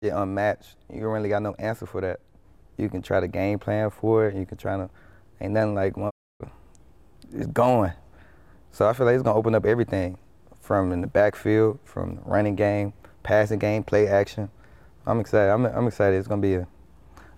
[0.02, 0.76] shit unmatched.
[0.92, 2.20] You really got no answer for that.
[2.76, 4.34] You can try to game plan for it.
[4.34, 4.90] You can try to,
[5.40, 5.94] ain't nothing like.
[7.32, 7.92] It's going.
[8.72, 10.18] So I feel like it's gonna open up everything,
[10.60, 14.50] from in the backfield, from the running game, passing game, play action.
[15.06, 15.52] I'm excited.
[15.52, 16.16] I'm, I'm excited.
[16.16, 16.66] It's gonna be a,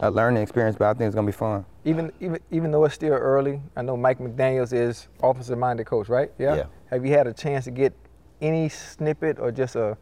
[0.03, 1.65] a learning experience, but I think it's gonna be fun.
[1.85, 6.09] Even even even though it's still early, I know Mike McDaniel's is offensive minded coach,
[6.09, 6.31] right?
[6.39, 6.57] Yeah?
[6.57, 6.65] Yeah.
[6.91, 7.95] Have you had a chance to get
[8.41, 9.97] any snippet or just a,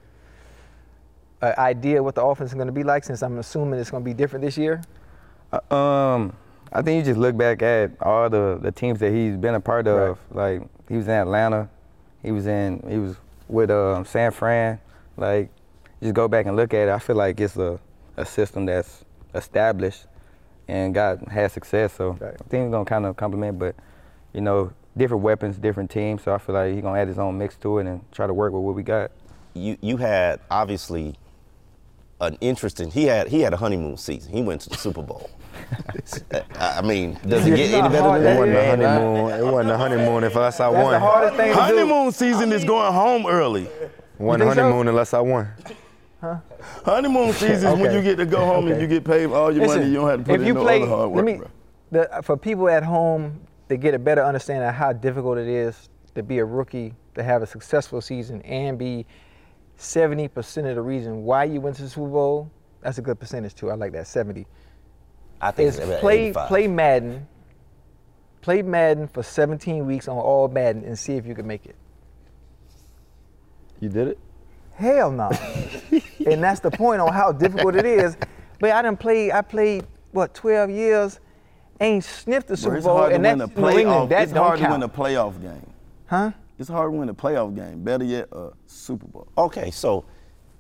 [1.43, 3.05] a idea what the offense is going to be like?
[3.05, 4.83] Since I'm assuming it's going to be different this year.
[5.53, 6.33] Uh, Um,
[6.73, 9.61] I think you just look back at all the, the teams that he's been a
[9.61, 10.19] part of.
[10.31, 11.69] Like he was in Atlanta,
[12.23, 12.83] He was in.
[12.89, 13.17] He was
[13.49, 14.81] with um, San Fran.
[15.17, 15.51] Like,
[16.03, 16.91] just go back and look at it.
[16.91, 17.79] I feel like it's a,
[18.17, 20.07] a system that's established
[20.69, 21.93] and got had success.
[21.95, 23.59] So I think he's gonna kind of complement.
[23.59, 23.75] But
[24.33, 26.23] you know, different weapons, different teams.
[26.23, 28.35] So I feel like he's gonna add his own mix to it and try to
[28.35, 29.11] work with what we got.
[29.55, 31.17] You you had obviously
[32.21, 32.91] an interesting.
[32.91, 34.33] He had he had a honeymoon season.
[34.33, 35.31] He went to the Super Bowl.
[36.33, 38.39] I I mean, does it get any better than It that?
[38.39, 39.41] wasn't a honeymoon.
[39.41, 41.01] It wasn't a honeymoon if unless I won.
[41.01, 43.65] Honeymoon season is going home early.
[44.19, 45.49] One honeymoon unless I won.
[46.21, 49.67] Honeymoon season is when you get to go home and you get paid all your
[49.67, 49.87] money.
[49.87, 51.17] You don't have to put if in you no play, other hard work.
[51.17, 51.51] let me, bro.
[51.91, 55.49] the, uh, for people at home to get a better understanding of how difficult it
[55.49, 59.07] is to be a rookie, to have a successful season, and be
[59.79, 62.51] 70% of the reason why you went to the Super Bowl.
[62.83, 63.71] That's a good percentage too.
[63.71, 64.47] I like that 70.
[65.41, 66.49] I think is it's play 85.
[66.49, 67.29] play Madden,
[68.43, 71.77] play Madden for 17 weeks on all Madden and see if you can make it.
[73.81, 74.19] You did it?
[74.81, 75.29] Hell no.
[76.27, 78.17] and that's the point on how difficult it is.
[78.59, 79.31] But I didn't play.
[79.31, 81.21] I played, what, 12 years,
[81.81, 83.81] ain't sniffed the Bro, Super it's Bowl, hard to and win that's a New playoff.
[83.81, 84.11] England.
[84.11, 85.73] That it's don't hard to win a playoff game.
[86.07, 86.33] Huh?
[86.59, 87.85] It's hard to win a playoff game.
[87.85, 89.29] Better yet, a Super Bowl.
[89.37, 90.05] Okay, so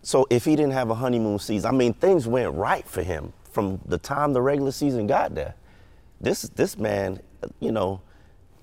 [0.02, 3.32] so if he didn't have a honeymoon season, I mean things went right for him
[3.50, 5.54] from the time the regular season got there.
[6.20, 7.20] This this man,
[7.58, 8.00] you know,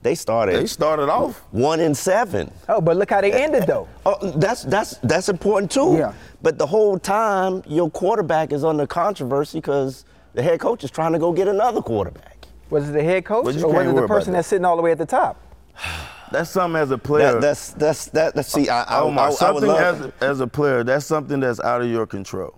[0.08, 0.56] they started.
[0.56, 2.50] They started off one in seven.
[2.70, 3.90] Oh, but look how they ended though.
[4.06, 5.96] Oh, that's that's that's important too.
[5.98, 6.14] Yeah.
[6.42, 11.12] But the whole time your quarterback is under controversy because the head coach is trying
[11.12, 12.46] to go get another quarterback.
[12.70, 14.82] Was it the head coach But or was it the person that's sitting all the
[14.82, 15.42] way at the top?
[16.30, 17.32] That's something as a player.
[17.34, 18.36] That, that's that's that.
[18.36, 20.02] That's, see, I, I, oh, Omar, I, I would something love.
[20.02, 22.57] as, a- as a player, that's something that's out of your control.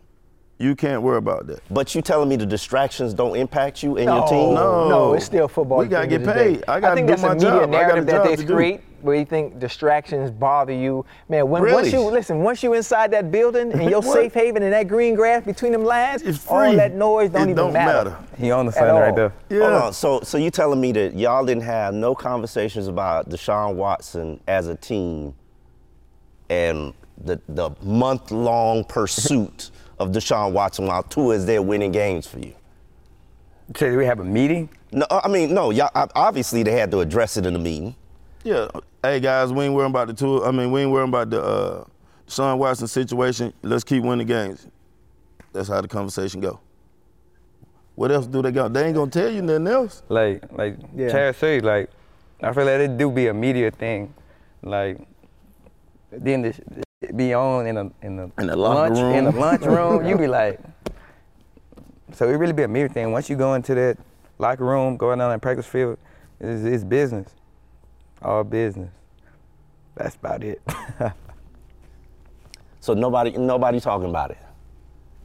[0.61, 1.61] You can't worry about that.
[1.71, 4.53] but you telling me the distractions don't impact you and no, your team?
[4.55, 5.77] no, no, it's still football.
[5.79, 6.55] We gotta get of the day.
[6.55, 6.63] paid.
[6.67, 7.55] I gotta think do that's my a media job.
[7.57, 8.53] I got a narrative that job they to do.
[8.53, 11.05] create where you think distractions bother you.
[11.29, 11.91] Man, when, once Really?
[11.91, 15.45] you listen, once you inside that building and your safe haven and that green grass
[15.45, 18.09] between them lines, It's all that noise don't It even don't matter.
[18.09, 18.23] matter.
[18.37, 19.33] He on the At sign right there.
[19.49, 19.59] Yeah.
[19.61, 19.93] Hold on.
[19.93, 24.67] So, so you telling me that y'all didn't have no conversations about Deshaun Watson as
[24.67, 25.33] a team,
[26.49, 26.93] and
[27.23, 32.39] the the month long pursuit of Deshaun Watson while Tua is there winning games for
[32.39, 32.53] you?
[33.75, 34.69] So we have a meeting.
[34.91, 35.69] No, I mean no.
[35.69, 37.95] Y'all obviously they had to address it in the meeting.
[38.43, 38.67] Yeah.
[39.03, 40.43] Hey guys, we ain't worrying about the two.
[40.43, 41.83] I mean, we ain't worrying about the uh,
[42.27, 43.53] Sean Watson situation.
[43.61, 44.67] Let's keep winning games.
[45.53, 46.59] That's how the conversation go.
[47.95, 48.73] What else do they got?
[48.73, 50.01] They ain't gonna tell you nothing else.
[50.09, 51.09] Like like Yeah.
[51.09, 51.89] Chad said, like
[52.41, 54.13] I feel like it do be a media thing.
[54.63, 54.99] Like
[56.11, 56.85] then this it
[57.15, 59.13] be on in a in the, In the lunch room.
[59.13, 59.39] in the room.
[59.39, 60.59] lunch room, you be like
[62.11, 63.11] so it really be a media thing.
[63.11, 63.97] Once you go into that
[64.37, 65.97] locker room, go down that practice field,
[66.39, 67.29] it's, it's business.
[68.21, 68.91] All business.
[69.95, 70.61] That's about it.
[72.81, 74.37] So nobody nobody talking about it.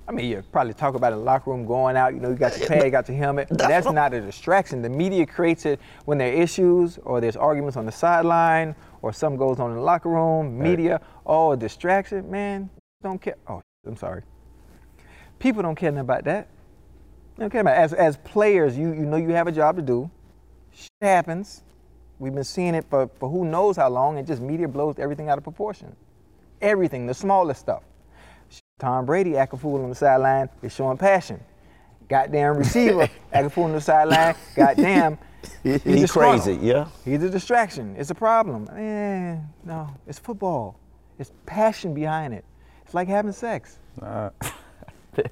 [0.09, 2.31] I mean, you probably talk about it in the locker room, going out, you know,
[2.31, 3.49] you got your pad, you got your helmet.
[3.49, 4.83] But that's not a distraction.
[4.83, 9.13] The media creates it when there are issues or there's arguments on the sideline or
[9.13, 10.59] something goes on in the locker room.
[10.59, 12.71] Media, oh, a distraction, man,
[13.03, 13.37] don't care.
[13.49, 14.23] Oh, I'm sorry.
[15.39, 16.49] People don't care nothing about that.
[17.37, 17.81] They don't care about it.
[17.81, 20.11] As, as players, you, you know you have a job to do.
[20.73, 21.63] Shit happens.
[22.19, 25.29] We've been seeing it for, for who knows how long, and just media blows everything
[25.29, 25.95] out of proportion.
[26.63, 27.83] Everything, the smallest stuff.
[28.79, 31.41] Tom Brady acting fool on the sideline is showing passion.
[32.09, 34.35] Goddamn receiver acting fool on the sideline.
[34.55, 35.19] Goddamn.
[35.63, 36.89] he's He crazy, yeah.
[37.05, 37.95] He's a distraction.
[37.97, 38.69] It's a problem.
[38.77, 40.79] Eh, no, it's football.
[41.19, 42.45] It's passion behind it.
[42.85, 43.79] It's like having sex.
[44.01, 44.31] Nah.
[44.41, 44.49] Uh.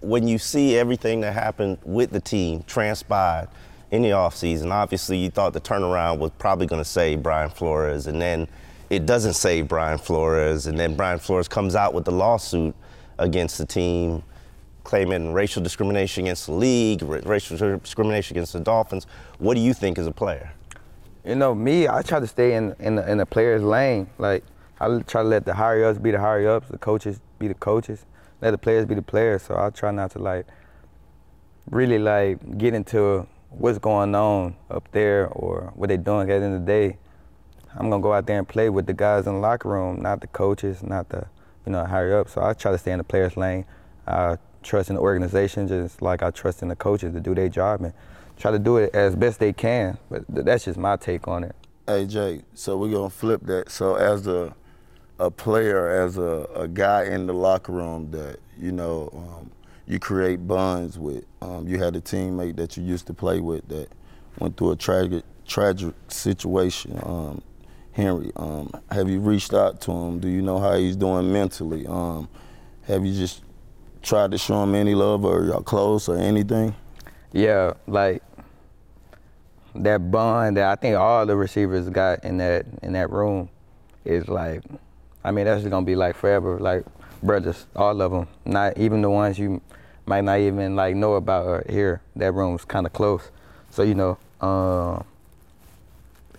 [0.00, 3.48] when you see everything that happened with the team transpired
[3.90, 8.06] in the offseason, obviously you thought the turnaround was probably going to save Brian Flores,
[8.06, 8.46] and then
[8.90, 12.74] it doesn't save Brian Flores, and then Brian Flores comes out with the lawsuit
[13.18, 14.22] against the team,
[14.84, 19.06] claiming racial discrimination against the league, ra- racial discrimination against the Dolphins.
[19.38, 20.52] What do you think as a player?
[21.24, 24.06] You know, me, I try to stay in in the, in the player's lane.
[24.18, 24.44] Like
[24.78, 27.54] I try to let the higher ups be the higher ups, the coaches be the
[27.54, 28.04] coaches,
[28.40, 29.42] let the players be the players.
[29.42, 30.46] So I try not to like
[31.70, 36.30] really like get into what's going on up there or what they're doing.
[36.30, 36.98] At the end of the day,
[37.74, 40.20] I'm gonna go out there and play with the guys in the locker room, not
[40.20, 41.26] the coaches, not the
[41.64, 42.28] you know higher up.
[42.28, 43.64] So I try to stay in the player's lane.
[44.06, 47.48] I trust in the organization just like I trust in the coaches to do their
[47.48, 47.92] job and
[48.36, 49.96] try to do it as best they can.
[50.10, 51.54] But that's just my take on it.
[51.86, 53.70] Hey Jay, so we're gonna flip that.
[53.70, 54.54] So as a
[55.18, 59.50] a player, as a, a guy in the locker room that you know um,
[59.86, 61.24] you create bonds with.
[61.40, 63.88] Um, you had a teammate that you used to play with that
[64.38, 67.00] went through a tragic tragic situation.
[67.02, 67.42] Um,
[67.92, 68.30] Henry.
[68.36, 70.20] Um, have you reached out to him?
[70.20, 71.86] Do you know how he's doing mentally?
[71.86, 72.28] Um,
[72.82, 73.42] have you just
[74.02, 76.74] tried to show him any love, or y'all close, or anything?
[77.32, 78.22] Yeah, like
[79.74, 83.48] that bond that I think all the receivers got in that in that room
[84.04, 84.62] is like,
[85.26, 86.84] I mean, that's just gonna be like forever, like
[87.20, 88.28] brothers, all of them.
[88.44, 89.60] Not even the ones you
[90.06, 92.00] might not even like know about or hear.
[92.14, 93.28] That room's kind of close,
[93.70, 94.18] so you know.
[94.40, 95.04] Um,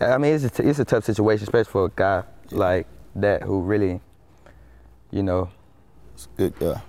[0.00, 3.42] I mean, it's a t- it's a tough situation, especially for a guy like that
[3.42, 4.00] who really,
[5.10, 5.50] you know,
[6.38, 6.80] good guy,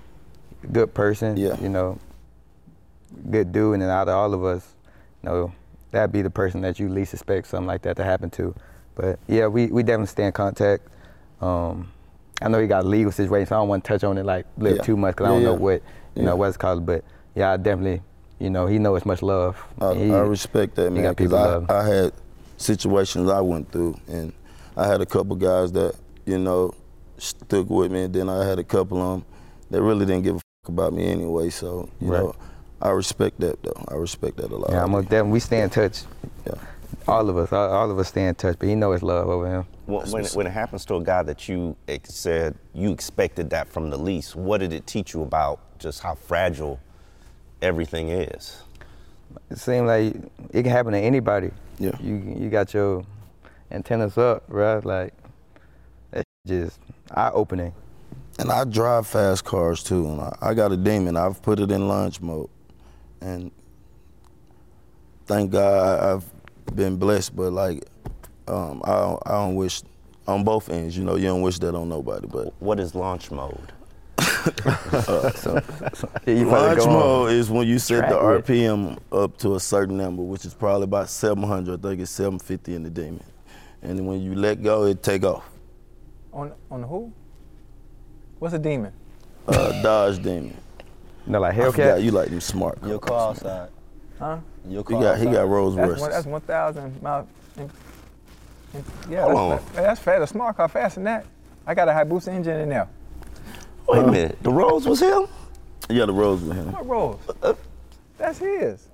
[0.72, 1.36] good person.
[1.36, 1.60] Yeah.
[1.60, 2.00] You know,
[3.30, 4.74] good dude, and out of all of us,
[5.22, 5.54] you know,
[5.92, 8.56] that'd be the person that you least expect something like that to happen to.
[8.96, 10.88] But yeah, we, we definitely stay in contact.
[11.42, 11.92] Um,
[12.42, 14.26] I know he got a legal situation, so I don't want to touch on it
[14.26, 14.84] like little Yeah.
[14.84, 15.82] too much because I don't know what
[16.16, 16.86] you know what's called.
[16.86, 17.04] But
[17.36, 18.02] yeah, I definitely,
[18.40, 19.58] you know, he knows much love.
[19.80, 21.34] I, He- I respect that, man, because.
[21.34, 22.14] I, I had
[22.58, 24.34] situations I went through, and
[24.78, 26.74] I had a couple guys that, you know,
[27.18, 29.26] stuck with me, and then I had a couple of them
[29.72, 31.50] that really didn't give a fuck about me anyway.
[31.50, 32.24] So, you Right.
[32.24, 32.36] know,
[32.82, 33.86] I respect that, though.
[33.90, 34.72] I respect that a lot.
[34.72, 36.04] Yeah, I'm gonna definitely we stay in touch.
[36.48, 36.54] Yeah.
[37.08, 39.28] All of us, all, all of us stay in touch, but he know his love
[39.28, 39.66] over him.
[39.86, 43.50] When, when, it, when it happens to a guy that you ex- said you expected
[43.52, 46.80] that from the least, what did it teach you about just how fragile
[47.62, 48.62] everything is?
[49.50, 50.16] It seems like
[50.52, 51.52] it can happen to anybody.
[51.80, 51.92] Yeah.
[52.02, 53.06] You you got your
[53.72, 54.84] antennas up, right?
[54.84, 55.14] Like
[56.12, 56.80] that's just
[57.12, 57.74] eye opening.
[58.40, 61.18] And I drive fast cars too, and I, I got a demon.
[61.18, 62.50] I've put it in launch mode,
[63.22, 63.52] and
[65.26, 66.39] thank God I've
[66.76, 67.36] been blessed.
[67.36, 67.84] But like,
[68.48, 69.82] um, I don't, I don't wish
[70.28, 70.98] on both ends.
[70.98, 72.28] You know, you don't wish that on nobody.
[72.28, 73.74] But what is launch mode?
[74.20, 75.62] uh, so,
[75.94, 79.60] so, yeah, launch mode is when you set the track with- RPM up to a
[79.60, 81.80] certain number, which is probably about 700.
[81.86, 83.24] I think it's 750 in the demon.
[83.82, 85.50] And then when you let go, it take off.
[86.34, 87.12] On on who?
[88.40, 88.94] What's a demon?
[89.48, 90.56] Uh, Dodge demon.
[91.26, 91.72] No, like I Hellcat.
[91.72, 92.78] forgot you like them smart.
[92.86, 93.70] Your car outside.
[94.20, 94.38] Huh?
[94.68, 96.00] Your He car got he got Rolls That's Royce.
[96.02, 97.28] one, that's 1,000 miles.
[97.58, 97.64] in-
[98.74, 100.24] in- Yeah, Hold that's, fa- that's fast.
[100.24, 101.26] A smart car faster than that.
[101.66, 102.88] I got a Hayabusa engine in there.
[103.88, 105.26] Wait a minute, the Rolls was him?
[105.90, 106.72] Yeah, the Rolls with him.
[106.74, 107.20] What Rolls?
[107.28, 107.54] Uh, uh.
[108.18, 108.86] That's his.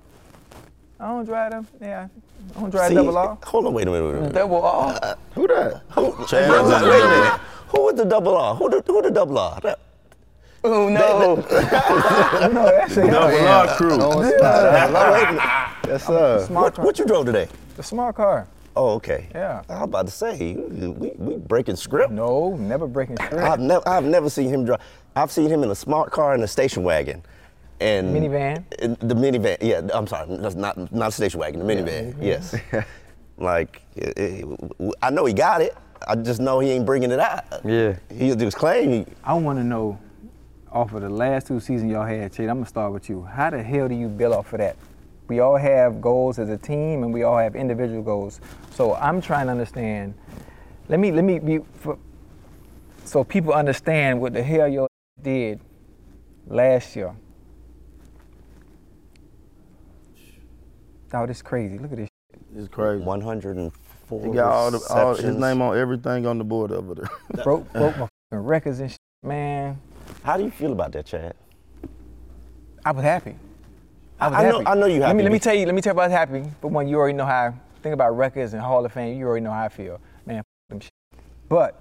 [0.98, 1.66] I don't drive them.
[1.80, 2.08] Yeah,
[2.56, 3.36] I don't drive See, double R.
[3.44, 4.04] Hold on, wait a minute.
[4.06, 4.32] Wait a minute.
[4.32, 5.16] Double R.
[5.34, 5.82] Who that?
[5.90, 7.40] Who, Chad wait, wait, wait a minute.
[7.68, 8.54] Who was the double R?
[8.54, 9.60] Who the, who the double R?
[9.62, 9.78] That-
[10.64, 11.34] Oh no.
[12.52, 13.10] no, that's it.
[13.10, 13.96] Double R crew.
[13.96, 14.88] No, it's Yeah.
[14.90, 15.12] not.
[15.12, 15.42] Wait a minute.
[15.86, 16.44] Yes, sir.
[16.46, 16.84] Smart What, car.
[16.84, 17.48] what you drove today?
[17.76, 18.46] The smart car.
[18.74, 19.28] Oh, okay.
[19.34, 19.62] Yeah.
[19.68, 22.10] I was about to say, we, we breaking script.
[22.12, 23.34] No, never breaking script.
[23.34, 23.62] I've script.
[23.62, 24.80] never, I've never seen him drive.
[25.14, 27.22] I've seen him in a smart car and a station wagon,
[27.80, 28.64] and Minivan?
[29.00, 29.56] the minivan.
[29.62, 31.66] Yeah, I'm sorry, that's not not a station wagon.
[31.66, 32.14] The minivan.
[32.20, 32.54] Yes.
[33.38, 35.74] like, it- it- I know he got it.
[36.06, 37.44] I just know he ain't bringing it out.
[37.64, 37.96] Yeah.
[38.12, 39.06] He just claim.
[39.24, 39.98] I want to know,
[40.76, 43.22] off of the last two seasons y'all had, Chad, I'm gonna start with you.
[43.22, 44.76] How the hell do you build off of that?
[45.26, 48.40] We all have goals as a team, and we all have individual goals.
[48.72, 50.14] So I'm trying to understand.
[50.88, 51.98] Let me let me be for,
[53.04, 54.88] so people understand what the hell y'all
[55.22, 55.60] did
[56.46, 57.16] last year.
[61.14, 61.78] Oh, this crazy.
[61.78, 62.08] Look at this.
[62.54, 63.02] It's crazy.
[63.02, 64.26] 104.
[64.26, 67.44] He got all the all, his name on everything on the board over there.
[67.44, 69.80] broke broke my records and shit, man.
[70.26, 71.36] How do you feel about that, Chad?
[72.84, 73.36] I was happy.
[74.18, 74.66] I was I know- happy.
[74.66, 75.66] I know you Let happy me let me tell you.
[75.66, 76.42] Let me tell you about happy.
[76.60, 79.24] But when you already know how I think about records and Hall of Fame, you
[79.24, 80.38] already know how I feel, man.
[80.38, 80.90] F- them shit.
[81.48, 81.80] But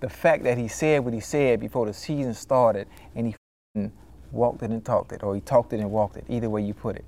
[0.00, 3.36] the fact that he said what he said before the season started, and he
[4.30, 6.72] walked it and talked it, or he talked it and walked it, either way you
[6.72, 7.04] put it,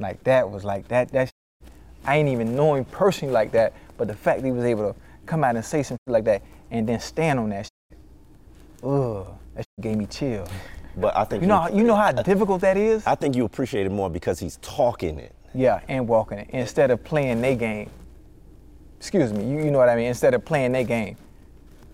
[0.00, 1.12] like that was like that.
[1.12, 1.72] That shit,
[2.04, 4.92] I ain't even know him personally like that, but the fact that he was able
[4.94, 7.98] to come out and say something like that and then stand on that shit,
[8.82, 10.46] ugh, that shit gave me chill.
[10.96, 13.06] But I think You know, you know how difficult that is.
[13.06, 15.34] I think you appreciate it more because he's talking it.
[15.54, 17.90] Yeah, and walking it instead of playing their game.
[18.98, 20.06] Excuse me, you, you know what I mean?
[20.06, 21.16] Instead of playing their game.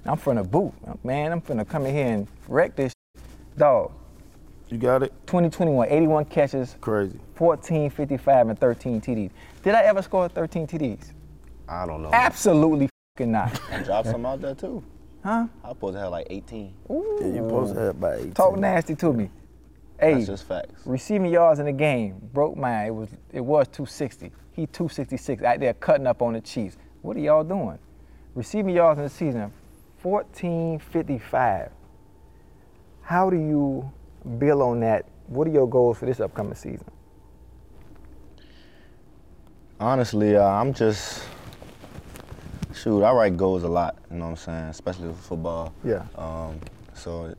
[0.04, 0.72] I'm from the boot,
[1.04, 1.32] man.
[1.32, 3.22] I'm finna come in here and wreck this shit.
[3.58, 3.92] dog.
[4.68, 5.12] You got it?
[5.26, 7.18] 2021, 81 catches, Crazy.
[7.36, 9.30] 14, 55, and 13 TDs.
[9.62, 11.12] Did I ever score 13 TDs?
[11.68, 12.10] I don't know.
[12.12, 13.60] Absolutely fucking not.
[13.84, 14.82] Drop some out there too.
[15.26, 15.48] Huh?
[15.64, 16.72] I supposed to have like 18.
[16.88, 18.34] Yeah, you supposed to have about 18.
[18.34, 19.28] Talk nasty to me.
[19.98, 20.86] Hey, That's just facts.
[20.86, 22.86] receiving yards in the game broke mine.
[22.86, 24.30] It was it was 260.
[24.52, 26.76] He 266 out there cutting up on the Chiefs.
[27.02, 27.76] What are y'all doing?
[28.36, 29.52] Receiving yards in the season,
[30.00, 31.72] 1455.
[33.02, 33.90] How do you
[34.38, 35.06] build on that?
[35.26, 36.88] What are your goals for this upcoming season?
[39.80, 41.24] Honestly, uh, I'm just
[42.76, 43.96] Shoot, I write goals a lot.
[44.10, 45.72] You know what I'm saying, especially with football.
[45.82, 46.04] Yeah.
[46.14, 46.60] Um,
[46.92, 47.34] so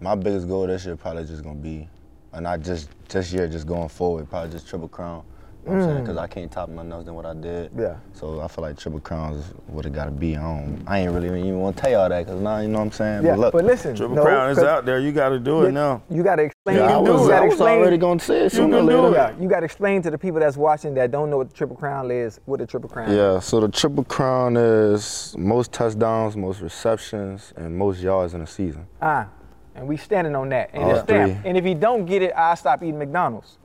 [0.00, 1.88] my biggest goal this year probably just gonna be,
[2.32, 5.24] and not just this year, just going forward, probably just triple crown.
[5.68, 5.98] You know what I'm saying?
[5.98, 6.06] Mm.
[6.06, 7.70] Because I can't top nothing else than what I did.
[7.78, 7.96] Yeah.
[8.14, 10.34] So I feel like triple crowns would have gotta be.
[10.36, 10.82] on.
[10.86, 12.92] I ain't really even want to tell y'all that because now you know what I'm
[12.92, 13.24] saying.
[13.24, 14.98] Yeah, but look, but listen, Triple no, Crown is out there.
[14.98, 16.02] You got to do it you- now.
[16.10, 16.76] You got to explain.
[16.78, 19.34] Yeah, I was- gotta I was already gonna say it You sooner or later.
[19.36, 19.42] it.
[19.42, 21.76] You got to explain to the people that's watching that don't know what the triple
[21.76, 22.40] crown is.
[22.46, 23.14] What the triple crown?
[23.14, 28.46] Yeah, so the triple crown is most touchdowns, most receptions, and most yards in a
[28.46, 28.86] season.
[29.02, 29.28] Ah,
[29.74, 30.70] and we standing on that.
[30.72, 31.40] And All it's stamped.
[31.42, 31.48] three.
[31.48, 33.58] And if he don't get it, I stop eating McDonald's.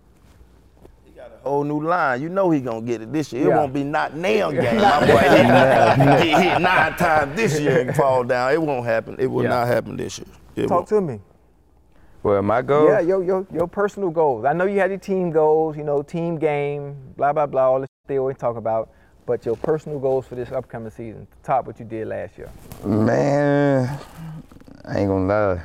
[1.43, 2.21] Whole new line.
[2.21, 3.43] You know he gonna get it this year.
[3.45, 3.57] It Yeah.
[3.57, 4.77] won't be not now game.
[4.77, 8.53] My boy hit, he hit nine times this year and fall down.
[8.53, 9.17] It won't happen.
[9.19, 9.49] It will Yeah.
[9.49, 10.27] not happen this year.
[10.55, 11.19] It Talk to me.
[12.21, 12.87] Well, my goal.
[12.87, 14.45] Yeah, your, your your personal goals.
[14.45, 17.81] I know you had your team goals, you know, team game, blah blah blah, all
[17.81, 18.89] the they always talk about.
[19.25, 22.49] But your personal goals for this upcoming season, top what you did last year.
[22.85, 23.99] Man,
[24.85, 25.61] I ain't gonna lie.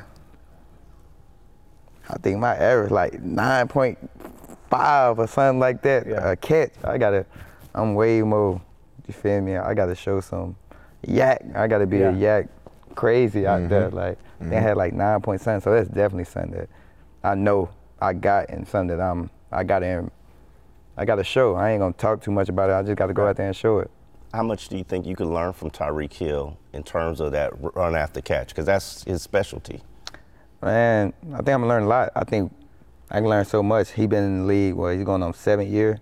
[2.09, 3.21] I think my average like
[4.69, 6.07] 9.5 or something like that.
[6.07, 6.71] A catch.
[6.83, 7.25] I gotta,
[7.73, 8.61] I'm way more,
[9.07, 9.57] you feel me?
[9.57, 10.55] I gotta show some
[11.07, 11.55] YAC.
[11.55, 12.47] I gotta be a YAC
[12.95, 13.89] crazy out there.
[13.89, 14.61] Like, they Mhm.
[14.61, 15.61] had like 9 point something.
[15.61, 16.69] So that's definitely something that
[17.23, 17.69] I know
[18.01, 20.11] I got and something that I'm, I gotta, in-
[20.97, 21.55] I gotta show.
[21.55, 22.73] I ain't gonna talk too much about it.
[22.73, 23.89] I just gotta go out there and show it.
[24.33, 27.51] How much do you think you could learn from Tyreek Hill in terms of that
[27.75, 28.49] run after catch?
[28.49, 29.81] Because that's his specialty.
[30.61, 32.11] Man, I think I'm gonna learn a lot.
[32.15, 32.51] I think
[33.11, 33.91] I can learn so much.
[33.91, 35.99] He been in the league, well, he's going on seventh year.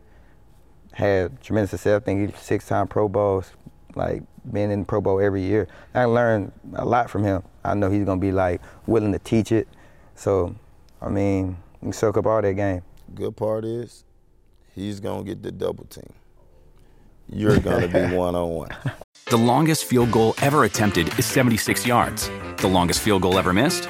[0.91, 2.01] Had tremendous success.
[2.01, 3.51] I think he's six-time Pro Bowls,
[3.95, 5.67] like been in Pro Bowl every year.
[5.93, 7.43] I learned a lot from him.
[7.63, 9.67] I know he's gonna be like willing to teach it.
[10.15, 10.55] So,
[11.01, 12.81] I mean, you can soak up all that game.
[13.13, 14.03] Good part is
[14.73, 16.13] he's gonna get the double team.
[17.29, 18.69] You're gonna be one on one.
[19.29, 22.29] The longest field goal ever attempted is 76 yards.
[22.57, 23.89] The longest field goal ever missed?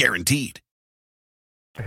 [0.00, 0.60] Guaranteed.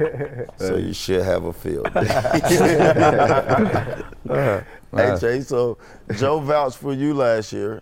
[0.58, 1.88] so you should have a field.
[4.30, 4.62] Uh,
[4.95, 5.78] hey Jay, so
[6.15, 7.82] Joe vouched for you last year.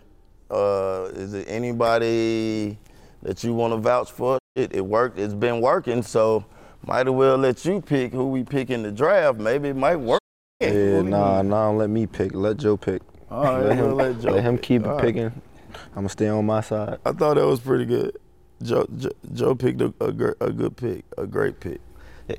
[0.50, 2.76] Uh, is it anybody
[3.22, 4.38] that you want to vouch for?
[4.56, 5.20] It, it worked.
[5.20, 6.44] It's been working, so
[6.84, 9.38] might as well let you pick who we pick in the draft.
[9.38, 10.20] Maybe it might work.
[10.60, 12.34] Yeah, nah, nah, don't let me pick.
[12.34, 13.02] Let Joe pick.
[13.30, 15.04] All right, let him, we'll let Joe him keep All right.
[15.04, 15.26] picking.
[15.26, 16.98] I'm gonna stay on my side.
[17.04, 18.16] I thought that was pretty good.
[18.62, 20.08] Joe Joe, Joe picked a, a,
[20.40, 21.80] a good pick, a great pick.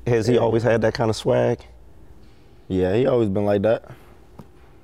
[0.06, 1.60] Has he always had that kind of swag?
[2.68, 3.90] Yeah, he always been like that.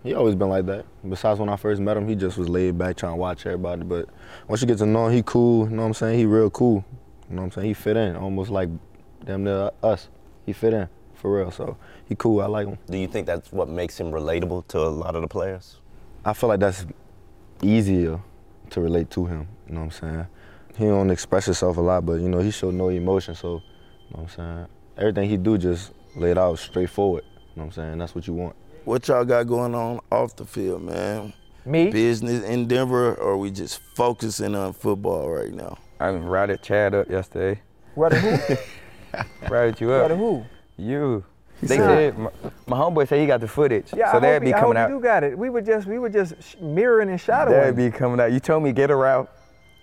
[0.03, 0.87] He always been like that.
[1.07, 3.83] Besides when I first met him, he just was laid back trying to watch everybody.
[3.83, 4.09] But
[4.49, 5.69] once you get to know him, he cool.
[5.69, 6.19] You know what I'm saying?
[6.19, 6.85] He real cool.
[7.29, 7.69] You know what I'm saying?
[7.69, 8.69] He fit in, almost like
[9.25, 10.09] damn near us.
[10.47, 11.51] He fit in for real.
[11.51, 11.77] So
[12.09, 12.41] he cool.
[12.41, 12.79] I like him.
[12.89, 15.77] Do you think that's what makes him relatable to a lot of the players?
[16.25, 16.87] I feel like that's
[17.63, 18.21] easier
[18.71, 19.49] to relate to him.
[19.67, 20.27] You know what I'm saying?
[20.81, 23.35] He don't express himself a lot, but you know he show no emotion.
[23.35, 23.49] So,
[24.09, 24.67] you know what I'm saying?
[24.97, 27.23] Everything he do just laid out straightforward.
[27.25, 27.99] You know what I'm saying?
[27.99, 28.57] That's what you want.
[28.87, 31.35] What y'all got going on off the field, man?
[31.67, 31.91] Me?
[31.91, 35.77] Business in Denver, or we just focusing on football right now?
[36.01, 37.61] I routed Chad up yesterday.
[37.95, 38.57] Routed who?
[39.51, 40.01] routed you up.
[40.01, 40.45] Routed who?
[40.79, 41.23] You.
[41.61, 42.31] They said- said my,
[42.67, 44.77] my homeboy said he got the footage, Yeah, so I that'd be he- I coming
[44.77, 44.89] hope out.
[44.89, 45.37] you do got it.
[45.37, 47.51] We were just we were just sh- mirroring and shadowing.
[47.59, 48.33] That'd shadowing, be coming out.
[48.33, 49.31] You told me get a route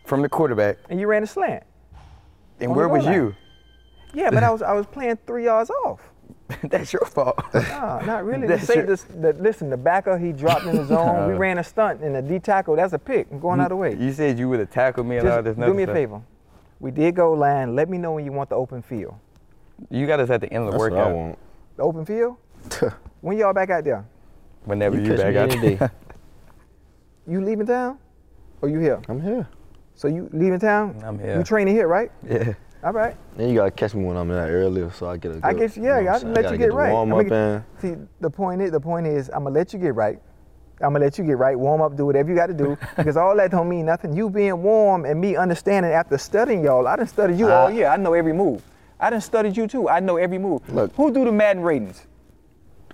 [0.08, 0.78] from the quarterback.
[0.90, 1.64] and you ran a slant.
[2.60, 3.14] And where was line.
[3.14, 3.36] you?
[4.14, 6.00] Yeah, but I was I was playing three yards off.
[6.64, 7.38] That's your fault.
[7.54, 8.48] No, not really.
[8.48, 11.28] The That's say your- this, the, listen, the backer he dropped in the zone.
[11.28, 11.38] we uh.
[11.38, 12.76] ran a stunt and the D tackle.
[12.78, 13.28] That's a pick.
[13.32, 13.96] I'm going out of the way.
[13.96, 15.56] You said you would have tackled me and all Just this.
[15.58, 15.96] do other me a stuff.
[15.96, 16.22] favor.
[16.80, 17.76] We did go line.
[17.76, 19.16] Let me know when you want the open field.
[19.90, 21.38] You got us at the end of the That's what I want.
[21.76, 22.38] The open field?
[23.22, 24.06] when y'all back out there?
[24.66, 25.76] Whenever You you, catch back me out any day.
[25.76, 25.92] there.
[27.28, 28.00] You leaving town?
[28.62, 29.02] Or you here?
[29.10, 29.48] I'm here.
[29.98, 31.02] So you leaving town?
[31.04, 31.38] I'm here.
[31.38, 32.12] You training here, right?
[32.30, 32.54] Yeah.
[32.84, 33.18] All right.
[33.36, 35.36] Then you gotta catch me when I'm in that earlier, so I get a.
[35.38, 36.74] I good- I guess you yeah, know I I'm gotta let gotta you get get
[36.74, 36.92] right.
[36.94, 37.64] Warm I'ma up get- in.
[37.82, 40.20] See, the point is, the point is, I'm gonna let you get right.
[40.80, 43.18] I'm gonna let you get right, warm up, do whatever you got to do, because
[43.18, 44.16] all that don't mean nothing.
[44.16, 47.62] You being warm and me understanding after studying y'all, I done studied you ah.
[47.62, 47.88] all I- year.
[47.88, 48.62] I know every move.
[49.00, 49.90] I done studied you too.
[49.90, 50.62] I know every move.
[50.72, 50.94] Look.
[50.94, 52.06] who do the Madden ratings?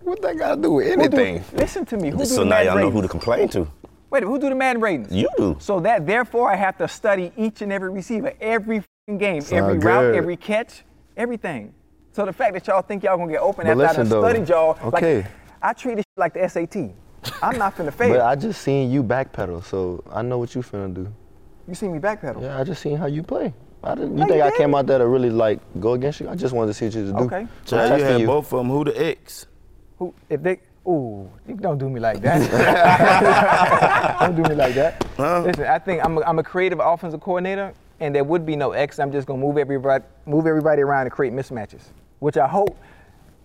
[0.02, 1.44] What that got to do with Who do- anything?
[1.58, 2.10] listen to me.
[2.12, 3.68] Who do So the now Madden y'all know who to complain to.
[4.14, 5.12] Wait, who do the Madden ratings?
[5.12, 5.58] You do.
[5.60, 9.58] So that therefore I have to study each and every receiver, every f***ing game, Sound
[9.64, 10.84] every route, every catch,
[11.18, 11.74] everything.
[12.12, 14.22] So the fact that y'all think y'all gonna get open But after I listen, done
[14.32, 15.16] studied y'all, okay.
[15.22, 15.26] like
[15.64, 16.92] I treat it like the SAT.
[17.42, 18.10] I'm not finna fail.
[18.14, 21.12] But I just seen you backpedal, so I know what you finna do.
[21.68, 22.40] you seen me backpedal.
[22.40, 23.52] Yeah, I just seen how you play.
[23.84, 24.76] I didn't, you No, think you I came didn't.
[24.76, 26.30] out there to really like go against you?
[26.30, 27.18] I just wanted to see what you do.
[27.18, 27.48] Okay.
[27.66, 28.28] So you testing had you.
[28.28, 28.70] both of them.
[28.70, 29.48] Who the X?
[29.98, 32.40] Who if they ooh, you don't do me like that.
[34.20, 35.06] don't do me like that.
[35.18, 38.72] Listen, I think I'm a, I'm a creative offensive coordinator, and there would be no
[38.72, 39.00] X.
[39.00, 41.84] I'm just gonna move everybody move everybody around and create mismatches,
[42.20, 42.78] which I hope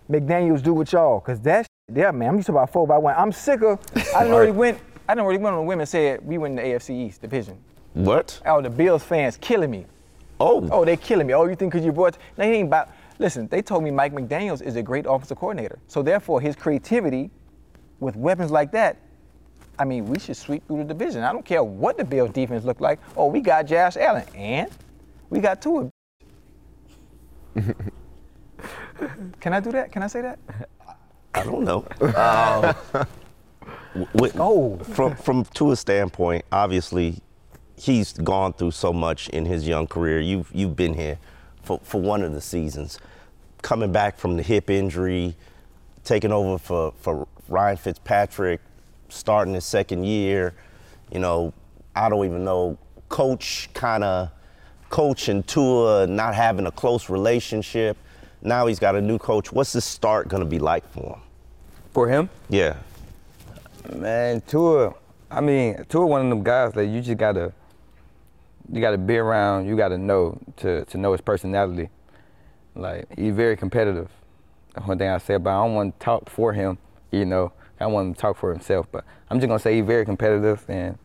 [0.09, 2.29] McDaniel's do with y'all, cause that's yeah, man.
[2.29, 3.15] I'm used to about four by one.
[3.17, 3.79] I'm sick of.
[4.15, 4.79] I didn't already went.
[5.07, 7.57] I didn't already went on the women said we win the AFC East division.
[7.93, 8.39] What?
[8.45, 9.85] Oh, the Bills fans killing me.
[10.39, 10.67] Oh.
[10.71, 11.33] Oh, they killing me.
[11.33, 12.17] Oh, you think because you brought?
[12.37, 12.89] No, he ain't about.
[13.19, 15.77] Listen, they told me Mike McDaniel's is a great offensive coordinator.
[15.87, 17.29] So therefore, his creativity
[17.99, 18.97] with weapons like that,
[19.77, 21.23] I mean, we should sweep through the division.
[21.23, 22.99] I don't care what the Bills defense look like.
[23.17, 24.71] Oh, we got Josh Allen and
[25.29, 25.89] we got two.
[29.39, 29.91] Can I do that?
[29.91, 30.39] Can I say that?
[31.33, 31.85] I don't know.
[33.95, 34.77] Um, with, oh.
[34.77, 37.17] From from Tua's standpoint, obviously,
[37.75, 40.19] he's gone through so much in his young career.
[40.19, 41.17] You've you've been here
[41.69, 42.97] for, for one of the seasons,
[43.61, 45.35] coming back from the hip injury,
[46.03, 48.59] taking over for, for Ryan Fitzpatrick,
[49.09, 50.55] starting his second year.
[51.11, 51.53] You know,
[51.95, 52.79] I don't even know.
[53.07, 54.31] Coach kind of
[54.89, 57.97] coach and Tua not having a close relationship.
[58.41, 59.51] Now he's got a new coach.
[59.51, 61.21] What's this start going to be like for him?
[61.93, 62.29] For him?
[62.49, 62.77] Yeah.
[63.95, 64.95] Man, Tua,
[65.29, 67.53] I mean, Tua one of them guys that you just gotta,
[68.71, 69.67] you gotta be around.
[69.67, 71.89] You gotta know to to know his personality.
[72.75, 74.09] Like he's very competitive.
[74.73, 75.61] That's one thing I say about.
[75.61, 76.77] I don't want to talk for him.
[77.11, 78.87] You know, I want him to talk for himself.
[78.91, 80.97] But I'm just gonna say he's very competitive, and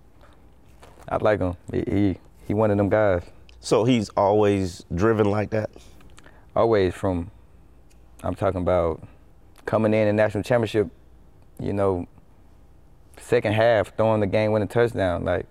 [1.09, 1.57] I like him.
[1.73, 3.23] He he, he one of them guys.
[3.61, 5.71] So he's always driven like that.
[6.55, 7.31] Always from,
[8.23, 9.03] I'm talking about
[9.65, 10.89] coming in a national championship.
[11.59, 12.07] You know,
[13.19, 15.25] second half throwing the game winning touchdown.
[15.25, 15.47] Like,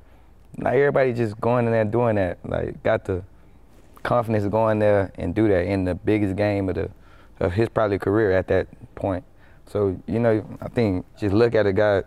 [0.58, 2.38] not everybody just going in there doing that.
[2.46, 3.24] Like, got the
[4.04, 6.90] confidence to go in there and do that in the biggest game of the
[7.40, 9.24] of his probably career at that point.
[9.66, 12.04] So you know, I think just look at a guy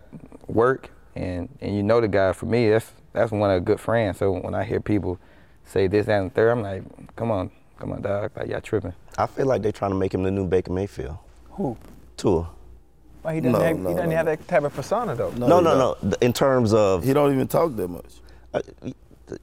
[0.47, 2.33] work and and you know the guy.
[2.33, 4.17] For me, that's that's one of a good friends.
[4.19, 5.19] So when I hear people
[5.65, 6.83] say this that, and the third, I'm like,
[7.15, 8.31] come on, come on, dog.
[8.35, 8.93] Like y'all tripping.
[9.17, 11.17] I feel like they're trying to make him the new Baker Mayfield.
[11.51, 11.75] Who?
[12.15, 12.49] Tua.
[13.23, 15.31] Well, he doesn't, No, have, no, he doesn't no, have that type of persona though.
[15.31, 15.97] No, no, no.
[16.01, 18.21] Th- In terms of he don't even talk that much.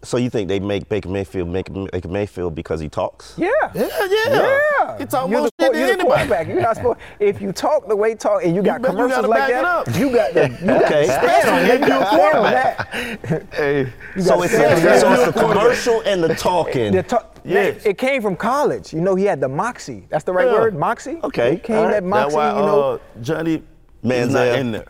[0.03, 3.35] So you think they make Baker Mayfield make Baker Mayfield because he talks?
[3.37, 3.51] Yeah.
[3.75, 4.09] Yeah, yeah.
[4.31, 4.99] Yeah.
[4.99, 6.07] He talk you're more the, shit than you're the anybody.
[6.09, 6.47] quarterback.
[6.49, 7.01] You're not supposed.
[7.21, 9.51] If you talk the way you talk, and you got you commercials gotta like back
[9.51, 9.97] it that, up.
[9.99, 11.07] you got the you Okay.
[11.07, 11.81] to stand on it.
[11.81, 13.55] You You're a quarterback.
[13.55, 15.01] Hey, You So it's, stand on that.
[15.03, 16.93] so it's the commercial and the talking.
[16.95, 17.85] The ta- Yes.
[17.85, 18.95] It came from college.
[18.95, 20.07] You know, he had the moxie.
[20.09, 20.53] That's the right Yeah.
[20.55, 21.19] word, moxie.
[21.23, 21.55] Okay.
[21.57, 21.91] It came All right.
[21.91, 22.25] that moxie.
[22.25, 23.63] That's why you know, uh, Johnny
[24.03, 24.21] Manziel.
[24.29, 24.87] is not in there.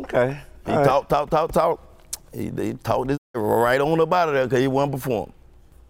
[0.00, 0.38] Okay.
[0.66, 0.86] He All right.
[0.86, 1.80] talk, talk, talk, talk.
[2.32, 5.32] He, he talked this right on up out of there because he wasn't performing.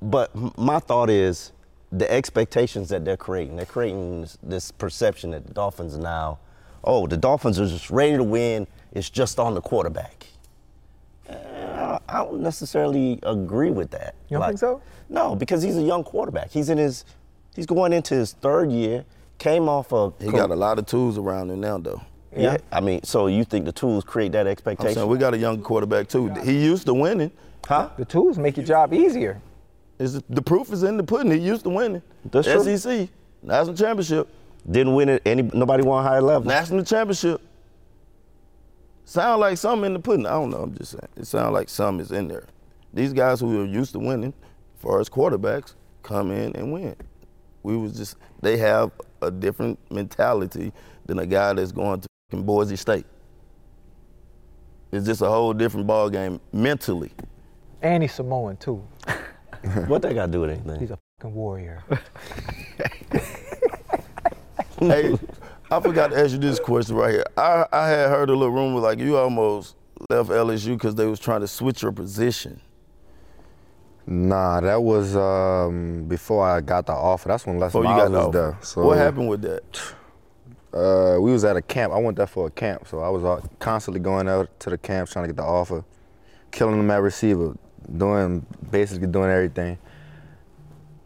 [0.01, 1.53] But my thought is
[1.91, 3.57] the expectations that they're creating.
[3.57, 6.39] They're creating this, this perception that the Dolphins are now,
[6.84, 8.66] oh, the Dolphins are just ready to win.
[8.93, 10.26] It's just on the quarterback.
[11.28, 14.14] Uh, I don't necessarily agree with that.
[14.28, 14.80] You don't think so?
[15.09, 16.51] No, because he's a young quarterback.
[16.51, 17.05] He's in his,
[17.55, 19.05] he's going into his third year.
[19.39, 20.12] Came off a.
[20.20, 22.01] He got a lot of tools around him now, though.
[22.37, 22.59] Yeah.
[22.70, 24.95] I mean, so you think the tools create that I'm expectation?
[24.95, 26.29] saying we got a young quarterback too.
[26.45, 27.31] He used to winning.
[27.66, 27.91] huh?
[27.97, 29.41] the tools make your job easier.
[29.99, 31.33] Is the proof is in the pudding.
[31.33, 32.03] He used to winning.
[32.31, 32.76] That's true.
[32.76, 33.09] SEC
[33.43, 34.29] national championship,
[34.70, 35.22] Didn't win it.
[35.26, 36.47] Any nobody won higher level.
[36.47, 37.41] national championship.
[39.05, 40.26] Sound like something in the pudding.
[40.26, 40.59] I don't know.
[40.59, 41.09] I'm just saying.
[41.16, 42.45] It sounds like something is in there.
[42.93, 44.35] These guys who are used to winning,
[44.76, 46.95] as far as quarterbacks, come in and win.
[47.62, 50.72] We was just they have a different mentality
[51.07, 53.07] than a guy that's going to fucking Boise State.
[54.93, 57.12] It's just a whole different ball game mentally.
[57.83, 58.83] And he's Samoan too.
[59.87, 60.81] what they got to do with anything?
[60.81, 61.83] He's a fucking warrior.
[64.79, 65.18] hey,
[65.70, 67.24] I forgot to ask you this question right here.
[67.37, 69.76] I, I had heard a little rumor like you almost
[70.11, 72.61] left LSU because they was trying to switch your position.
[74.07, 77.29] Nah, that was um, before I got the offer.
[77.29, 78.59] That's when Les Before Miles was there.
[78.62, 79.62] So what happened with that?
[80.72, 81.92] Uh, we was at a camp.
[81.92, 85.12] I went there for a camp, so I was constantly going out to the camps
[85.12, 85.84] trying to get the offer,
[86.50, 87.56] killing them at receiver,
[87.96, 89.78] doing basically doing everything.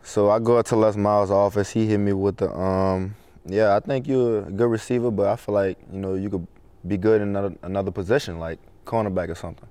[0.03, 1.71] So I go up to Les Miles' office.
[1.71, 3.15] He hit me with the, um,
[3.47, 6.47] yeah, I think you're a good receiver, but I feel like you know you could
[6.87, 9.69] be good in another another position, like cornerback or something.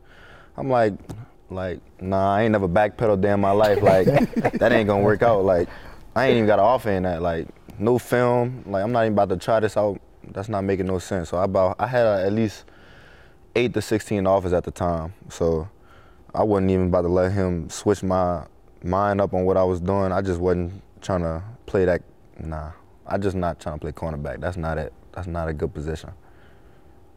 [0.55, 0.93] I'm like,
[1.49, 3.81] like, nah, I ain't never backpedaled day in my life.
[3.81, 4.05] Like,
[4.59, 5.43] that ain't gonna work out.
[5.43, 5.67] Like,
[6.15, 7.21] I ain't even got an offer in that.
[7.21, 7.47] Like,
[7.82, 8.63] no film.
[8.65, 9.99] Like, I'm not even about to try this out.
[10.23, 11.29] That's not making no sense.
[11.29, 12.65] So I about, I had uh, at least
[13.55, 15.13] eight to 16 offers at the time.
[15.29, 15.67] So
[16.34, 18.45] I wasn't even about to let him switch my
[18.84, 20.11] mind up on what I was doing.
[20.11, 22.03] I just wasn't trying to play that.
[22.39, 22.71] Nah,
[23.05, 24.39] I just not trying to play cornerback.
[24.39, 24.93] That's not it.
[25.13, 26.11] That's not a good position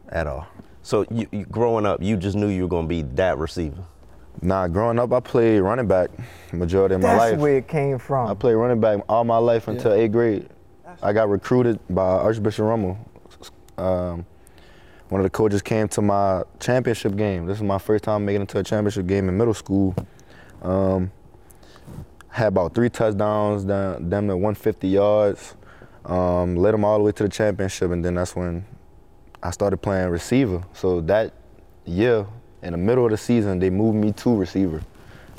[0.09, 0.47] at all.
[0.81, 3.83] So you, you growing up, you just knew you were going to be that receiver.
[4.41, 6.09] Nah, growing up, I played running back
[6.51, 7.31] majority of my life.
[7.31, 8.29] That's where it came from.
[8.29, 10.49] I played running back all my life until eighth grade.
[11.01, 12.97] I got recruited by Archbishop Rummel.
[13.77, 14.25] Um,
[15.09, 17.45] one of the coaches came to my championship game.
[17.45, 19.95] This is my first time making it to a championship game in middle school.
[20.61, 21.11] Um,
[22.29, 25.55] had about three touchdowns, down, damn near 150 yards.
[26.05, 28.65] Um, led them all the way to the championship, and then that's when
[29.41, 30.63] I started playing receiver.
[30.73, 31.33] So that
[31.85, 32.25] year,
[32.61, 34.81] in the middle of the season, they moved me to receiver,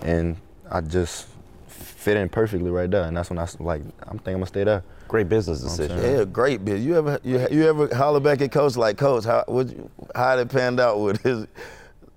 [0.03, 0.37] and
[0.71, 1.29] I just
[1.67, 3.05] fit in perfectly right there.
[3.05, 4.83] And that's when I was like, I'm thinking I'm gonna stay there.
[5.09, 6.19] Great business You know what I'm decision.
[6.19, 6.81] Yeah, great bit.
[6.81, 9.25] You ever you, you ever holler back at coach like coach?
[9.25, 11.47] How would you, how it panned out with his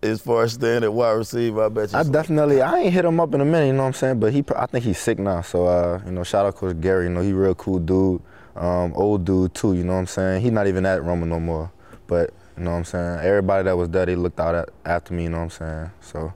[0.02, 1.64] as far as staying at wide receiver?
[1.64, 1.98] I bet you.
[2.00, 4.20] I definitely, I ain't hit him up in a minute, you know what I'm saying?
[4.20, 5.42] But he, I think he's sick now.
[5.42, 7.06] So, uh, you know, shout out to Coach Gary.
[7.06, 8.22] You know, he real cool dude,
[8.56, 9.74] um, old dude too.
[9.74, 10.42] You know what I'm saying?
[10.42, 11.72] He's not even at Rummel no more.
[12.08, 13.20] But you know what I'm saying?
[13.20, 15.24] Everybody that was there, they looked out at, after me.
[15.24, 15.92] You know what I'm saying?
[16.02, 16.34] So,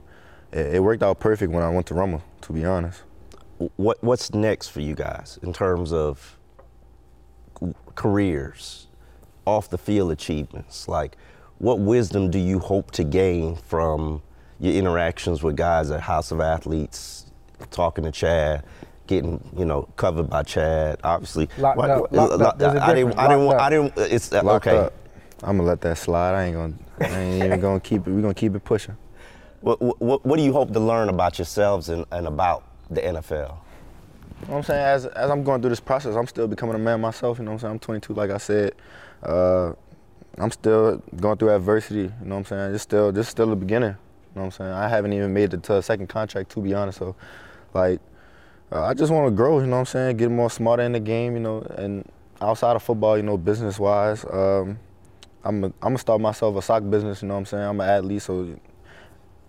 [0.52, 2.22] it, it worked out perfect when I went to Rummel.
[2.42, 3.02] To be honest.
[3.76, 6.33] What What's next for you guys in terms of
[7.94, 8.86] careers,
[9.46, 10.88] off the field achievements?
[10.88, 11.16] Like,
[11.58, 14.22] what wisdom do you hope to gain from
[14.60, 17.26] your interactions with guys at House of Athletes,
[17.70, 18.64] talking to Chad,
[19.06, 20.98] getting you know covered by Chad?
[21.04, 22.58] Obviously, Locked What- up, locked up.
[22.58, 23.10] There's a I didn't.
[23.10, 23.16] difference.
[23.18, 23.46] I didn't.
[23.46, 23.92] Locked I didn't.
[23.96, 24.78] It's uh, Locked okay.
[24.78, 24.92] up.
[25.42, 26.34] I'm gonna let that slide.
[26.34, 26.74] I ain't gonna.
[27.00, 28.10] I ain't even gonna keep it.
[28.10, 28.96] We gonna keep it pushing.
[29.60, 33.56] What, what, what do you hope to learn about yourselves and, and about the NFL?
[34.42, 34.84] You know what I'm saying?
[34.84, 37.38] As, as I'm going through this process, I'm still becoming a man myself.
[37.38, 37.72] You know what I'm saying?
[37.72, 38.74] I'm 22, like I said.
[39.22, 39.72] Uh,
[40.38, 42.00] I'm still going through adversity.
[42.00, 42.74] You know what I'm saying?
[42.74, 43.90] It's still, this is still the beginning.
[43.90, 44.72] You know what I'm saying?
[44.72, 46.98] I haven't even made it to a second contract, to be honest.
[46.98, 47.14] So,
[47.72, 48.00] like,
[48.72, 49.60] uh, I just want to grow.
[49.60, 50.16] You know what I'm saying?
[50.16, 51.34] Get more smarter in the game.
[51.34, 52.04] You know, and
[52.40, 54.78] outside of football, you know, business wise, um,
[55.44, 57.22] I'm gonna start myself a sock business.
[57.22, 57.64] You know what I'm saying?
[57.64, 58.56] I'm an athlete, so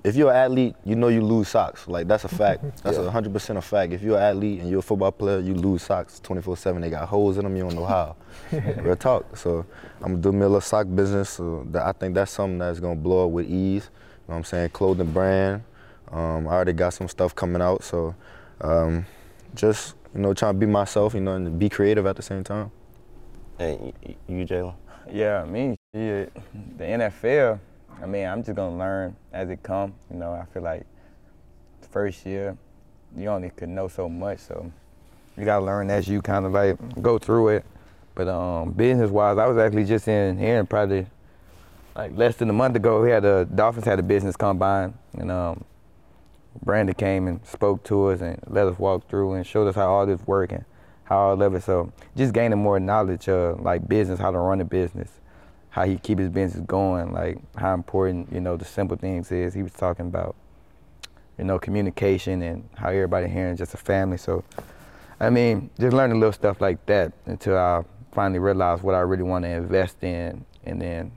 [0.06, 1.88] if you're an athlete, you know you lose socks.
[1.88, 2.84] Like that's a fact.
[2.84, 3.92] That's a 100% a fact.
[3.92, 6.80] If you're an athlete and you're a football player, you lose socks 24/7.
[6.82, 7.56] They got holes in them.
[7.56, 8.16] You don't know how.
[8.52, 9.36] Real talk.
[9.36, 9.66] So
[10.02, 11.32] I'm gonna do me a little sock business.
[11.32, 13.90] So that, I think that's something that's gonna blow up with ease.
[13.92, 14.70] You know what I'm saying?
[14.70, 15.64] Clothing brand.
[16.12, 17.84] Um, I already got some stuff coming out.
[17.84, 18.14] So
[18.62, 19.08] um,
[19.56, 21.16] just you know trying to be myself.
[21.16, 22.70] You know and be creative at the same time.
[23.58, 24.76] Hey, you, you Jaylen?
[25.12, 26.34] Yeah, me, shit,
[26.78, 27.60] the NFL.
[28.02, 29.94] I mean, I'm just gonna learn as it come.
[30.12, 30.86] You know, I feel like
[31.92, 32.58] first year,
[33.16, 34.72] you only could know so much, so
[35.38, 37.66] you gotta learn as you kind of like go through it.
[38.16, 41.08] But um, business-wise, I was actually just in here and probably
[41.96, 43.02] like less than a month ago.
[43.02, 45.64] We had a Dolphins had a business combine, and um,
[46.64, 49.90] Brandon came and spoke to us and let us walk through and showed us how
[49.90, 50.66] all this work and
[51.06, 51.64] how all of it.
[51.64, 55.10] So just gaining more knowledge of like business, how to run a business,
[55.76, 59.54] how he keep his business going, like how important you know the simple things is.
[59.54, 60.34] He was talking about
[61.38, 64.16] you know communication and how everybody here is just a family.
[64.16, 64.46] So
[65.20, 69.24] I mean, just learning little stuff like that until I finally realized what I really
[69.24, 71.12] want to invest in, and then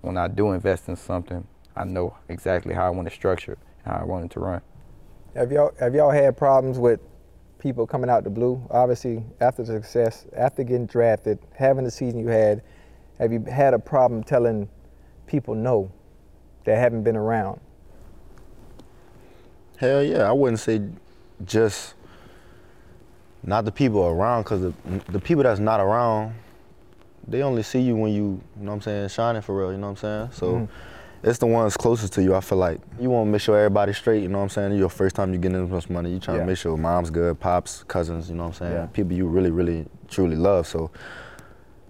[0.00, 3.58] when I do invest in something, I know exactly how I want to structure it,
[3.84, 4.62] how I want it to run.
[5.36, 6.98] Have y'all have y'all had problems with
[7.58, 8.66] people coming out the blue?
[8.70, 12.62] Obviously, after the success, after getting drafted, having the season you had,
[13.22, 14.68] have you had a problem telling
[15.26, 15.90] people no
[16.64, 17.60] that haven't been around?
[19.78, 20.82] Hell yeah, I wouldn't say
[21.44, 21.94] just
[23.44, 24.72] not the people around, cause the
[25.10, 26.34] the people that's not around,
[27.26, 29.70] they only see you when you, you know what I'm saying, shining for real.
[29.72, 30.28] You know what I'm saying?
[30.32, 30.46] So.
[30.54, 30.68] Mhm.
[31.24, 32.34] It's the ones closest to you.
[32.34, 34.24] I feel like you want to make sure everybody's straight.
[34.24, 34.72] You know what I'm saying?
[34.76, 36.42] Your first time you getting this much money, you trying Yeah.
[36.42, 38.28] to make sure mom's good, pops, cousins.
[38.28, 38.72] You know what I'm saying?
[38.72, 38.86] Yeah.
[38.86, 40.66] People you really, really, truly love.
[40.66, 40.90] So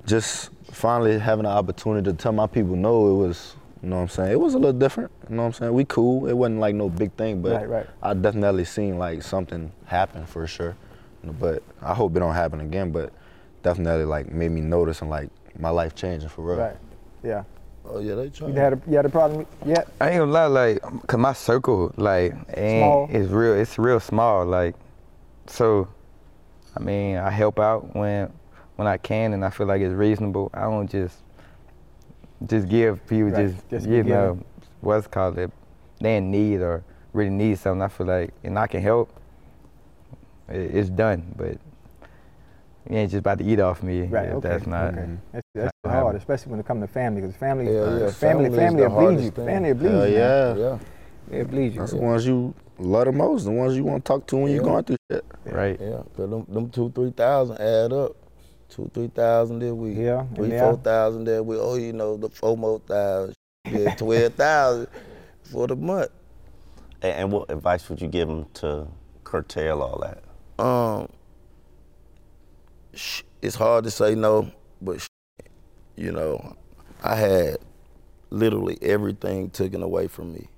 [0.04, 4.02] just finally having the opportunity to tell my people no, it was, you know what
[4.02, 4.32] I'm saying?
[4.32, 5.10] It was a little different.
[5.28, 5.72] You know what I'm saying?
[5.72, 6.26] We cool.
[6.28, 7.86] It wasn't like no big thing, but Right, right.
[8.02, 10.76] I definitely seen like something happen for sure.
[11.24, 12.90] But I hope it don't happen again.
[12.90, 13.12] But
[13.62, 16.56] definitely like made me notice and like my life changing for real.
[16.56, 16.76] Right.
[17.22, 17.44] Yeah.
[17.84, 18.48] Oh yeah, they try.
[18.48, 19.88] You had a, you had a problem yet?
[20.00, 23.08] I ain't gonna lie, like, cause my circle, like, ain't, Small?
[23.10, 24.76] it's real, it's real small, like,
[25.48, 25.88] so,
[26.76, 28.32] I mean, I help out when,
[28.76, 30.50] when I can, and I feel like it's reasonable.
[30.54, 31.18] I don't just,
[32.46, 34.44] just give people Right, just, just be you know, giving.
[34.80, 35.50] what's called it,
[36.00, 37.82] they in need or really need something.
[37.82, 39.10] I feel like, and I can help.
[40.48, 41.58] It, it's done, but
[42.90, 44.02] you ain't just about to eat off me.
[44.02, 44.28] Right.
[44.28, 44.48] if Okay.
[44.48, 44.94] That's not.
[44.94, 45.08] okay.
[45.32, 46.18] That's, that's not hard, happening.
[46.20, 48.88] especially when it comes to family, because family, Hell yeah, family, family is family the
[48.90, 49.30] will bleed you.
[49.30, 50.14] Family will bleed Hell you.
[50.18, 50.56] man.
[50.58, 50.78] yeah.
[51.30, 51.38] Yeah.
[51.40, 51.80] It bleeds you.
[51.80, 54.50] That's the ones you love the most, the ones you want to talk to when
[54.52, 55.24] you're going through shit.
[55.44, 55.78] Right.
[55.80, 58.16] Yeah, cause them, them two, three thousand add up.
[58.72, 59.98] Two, three thousand that week.
[59.98, 60.76] Yeah, Three, and four yeah.
[60.76, 61.58] thousand that week.
[61.60, 63.34] Oh, you know, the four more thousand.
[63.70, 64.88] Yeah, twelve thousand
[65.44, 66.10] for the month.
[67.02, 68.88] And, and what advice would you give them to
[69.24, 70.64] curtail all that?
[70.64, 71.08] Um,
[72.94, 74.50] sh- it's hard to say no,
[74.80, 75.44] but sh-
[75.96, 76.56] you know,
[77.02, 77.58] I had
[78.30, 80.48] literally everything taken away from me,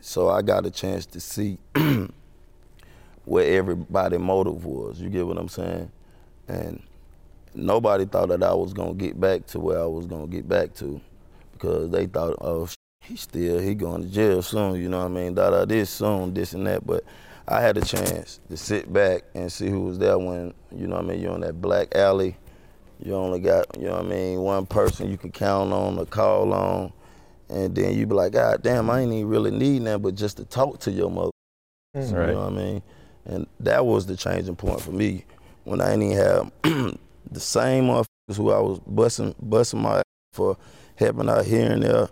[0.00, 1.58] so I got a chance to see
[3.24, 5.00] where everybody motive was.
[5.00, 5.92] You get what I'm saying?
[6.48, 6.82] And
[7.58, 10.74] nobody thought that I was gonna get back to where I was gonna get back
[10.76, 11.00] to,
[11.52, 12.68] because they thought, oh,
[13.02, 14.80] he still he going to jail soon.
[14.80, 15.34] You know what I mean?
[15.34, 16.86] Da da this soon, this and that.
[16.86, 17.04] But
[17.46, 20.96] I had a chance to sit back and see who was there when you know
[20.96, 21.20] what I mean.
[21.20, 22.36] You're in that black alley.
[23.02, 26.04] You only got you know what I mean one person you can count on or
[26.06, 26.92] call on,
[27.48, 30.36] and then you be like, God damn, I ain't even really need that, but just
[30.38, 31.30] to talk to your mother.
[31.96, 32.10] Mm.
[32.10, 32.32] You Right.
[32.34, 32.82] know what I mean?
[33.24, 35.24] And that was the changing point for me
[35.64, 36.98] when I didn't even have
[37.30, 40.56] the same motherfuckers who I was busting busting my ass for
[40.96, 42.08] helping out here and there.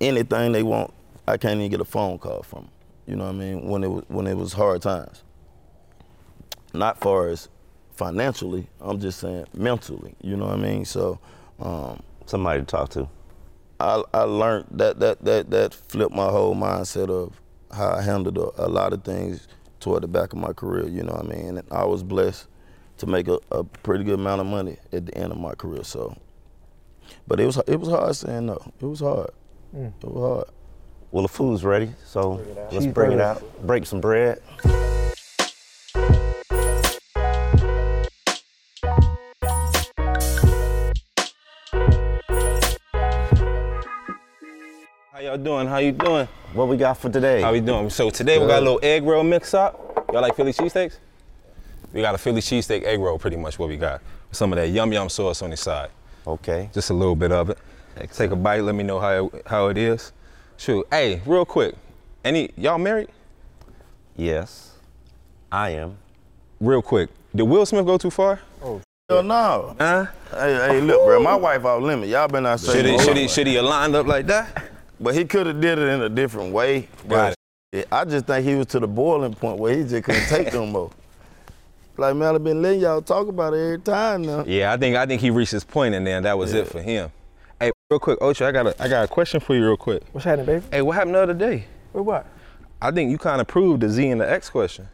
[0.00, 0.92] Anything they want,
[1.26, 2.64] I can't even get a phone call from.
[2.64, 2.68] 'em.
[3.06, 3.68] You know what I mean?
[3.68, 5.22] When it was when it was hard times.
[6.74, 7.48] Not far as
[7.92, 10.14] financially, I'm just saying mentally.
[10.22, 10.84] You know what I mean?
[10.84, 11.18] So
[11.60, 13.08] um, Somebody to talk to.
[13.78, 17.40] I, I learned that that that that flipped my whole mindset of
[17.72, 19.46] how I handled a, a lot of things
[19.80, 20.88] toward the back of my career.
[20.88, 21.58] You know what I mean?
[21.58, 22.48] And I was blessed
[22.98, 25.84] to make a, a pretty good amount of money at the end of my career.
[25.84, 26.16] So,
[27.26, 28.72] but it was it was hard saying no.
[28.80, 29.30] It was hard.
[29.74, 29.92] Mm.
[30.02, 30.48] It was hard.
[31.10, 32.42] Well, the food's ready, so
[32.72, 33.42] let's bring it out.
[33.66, 34.42] Break some bread.
[45.12, 45.66] How y'all doing?
[45.66, 46.28] How you doing?
[46.52, 47.40] What we got for today?
[47.40, 47.88] How we doing?
[47.88, 50.08] So today we got a little egg roll mix up.
[50.12, 50.98] Y'all like Philly cheesesteaks?
[51.92, 54.00] We got a Philly cheesesteak egg roll, pretty much what we got.
[54.32, 55.90] Some of that yum yum sauce on the side.
[56.26, 56.68] Okay.
[56.72, 57.58] Just a little bit of it.
[58.12, 58.60] Take a bite.
[58.60, 60.12] Let me know how it, how it is.
[60.56, 60.86] Shoot.
[60.90, 61.74] Hey, real quick.
[62.24, 63.08] Any y'all married?
[64.16, 64.72] Yes,
[65.52, 65.96] I am.
[66.60, 67.10] Real quick.
[67.34, 68.40] Did Will Smith go too far?
[68.62, 69.76] Oh, hell no.
[69.78, 70.06] Huh?
[70.32, 71.20] Hey, hey, look, bro.
[71.20, 72.08] My wife off limit.
[72.08, 74.64] Y'all been out Should he, should he should he have lined up like that?
[74.98, 76.88] But he could have did it in a different way.
[77.06, 77.34] Got
[77.72, 80.52] But I just think he was to the boiling point where he just couldn't take
[80.52, 80.90] no more.
[81.98, 84.44] Like man, I've been letting y'all talk about it every time now.
[84.46, 86.82] Yeah, I think I think he reached his point and then that was it for
[86.82, 87.10] him.
[87.58, 90.02] Hey, real quick, Ocho, I got a I got a question for you real quick.
[90.12, 90.64] What's happening, baby?
[90.70, 91.64] Hey, what happened the other day?
[91.92, 92.26] With what?
[92.82, 94.88] I think you kind of proved the Z and the X question.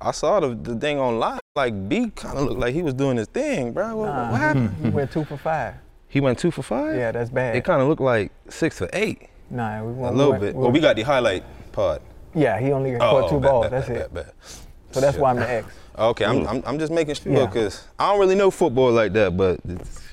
[0.00, 1.38] I saw the, the thing online.
[1.54, 3.94] Like B kind of looked like he was doing his thing, bro.
[3.96, 4.74] What, Nah, what happened?
[4.82, 5.74] He went two for five.
[6.08, 6.96] He went two for five.
[6.96, 7.56] Yeah, that's bad.
[7.56, 9.28] It kind of looked like six for eight.
[9.50, 10.54] Nah, we went A little we went, bit.
[10.54, 12.00] Well, we got the highlight part.
[12.34, 13.64] Yeah, he only caught oh, two bet, balls.
[13.64, 14.14] bet, that's bet, it.
[14.14, 14.34] bet, bet.
[14.92, 15.66] So that's why I'm the X.
[15.98, 16.48] Okay, I'm, Mm.
[16.48, 17.46] I'm, I'm just making sure Yeah.
[17.46, 19.60] because I don't really know football like that, but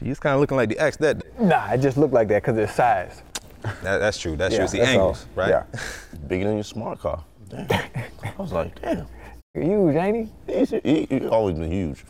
[0.04, 1.30] he's kind of looking like the X that day.
[1.40, 3.22] Nah, it just looked like that because it's size.
[3.62, 4.36] That, that's true.
[4.36, 4.64] That's Yeah, true.
[4.66, 5.50] It's the angles, right?
[5.50, 5.64] Yeah.
[6.28, 7.24] Bigger than your smart car.
[7.50, 7.68] Damn.
[7.72, 9.08] I was like, damn.
[9.54, 10.54] Huge, ain't he?
[10.54, 12.06] He's, he, he always been huge.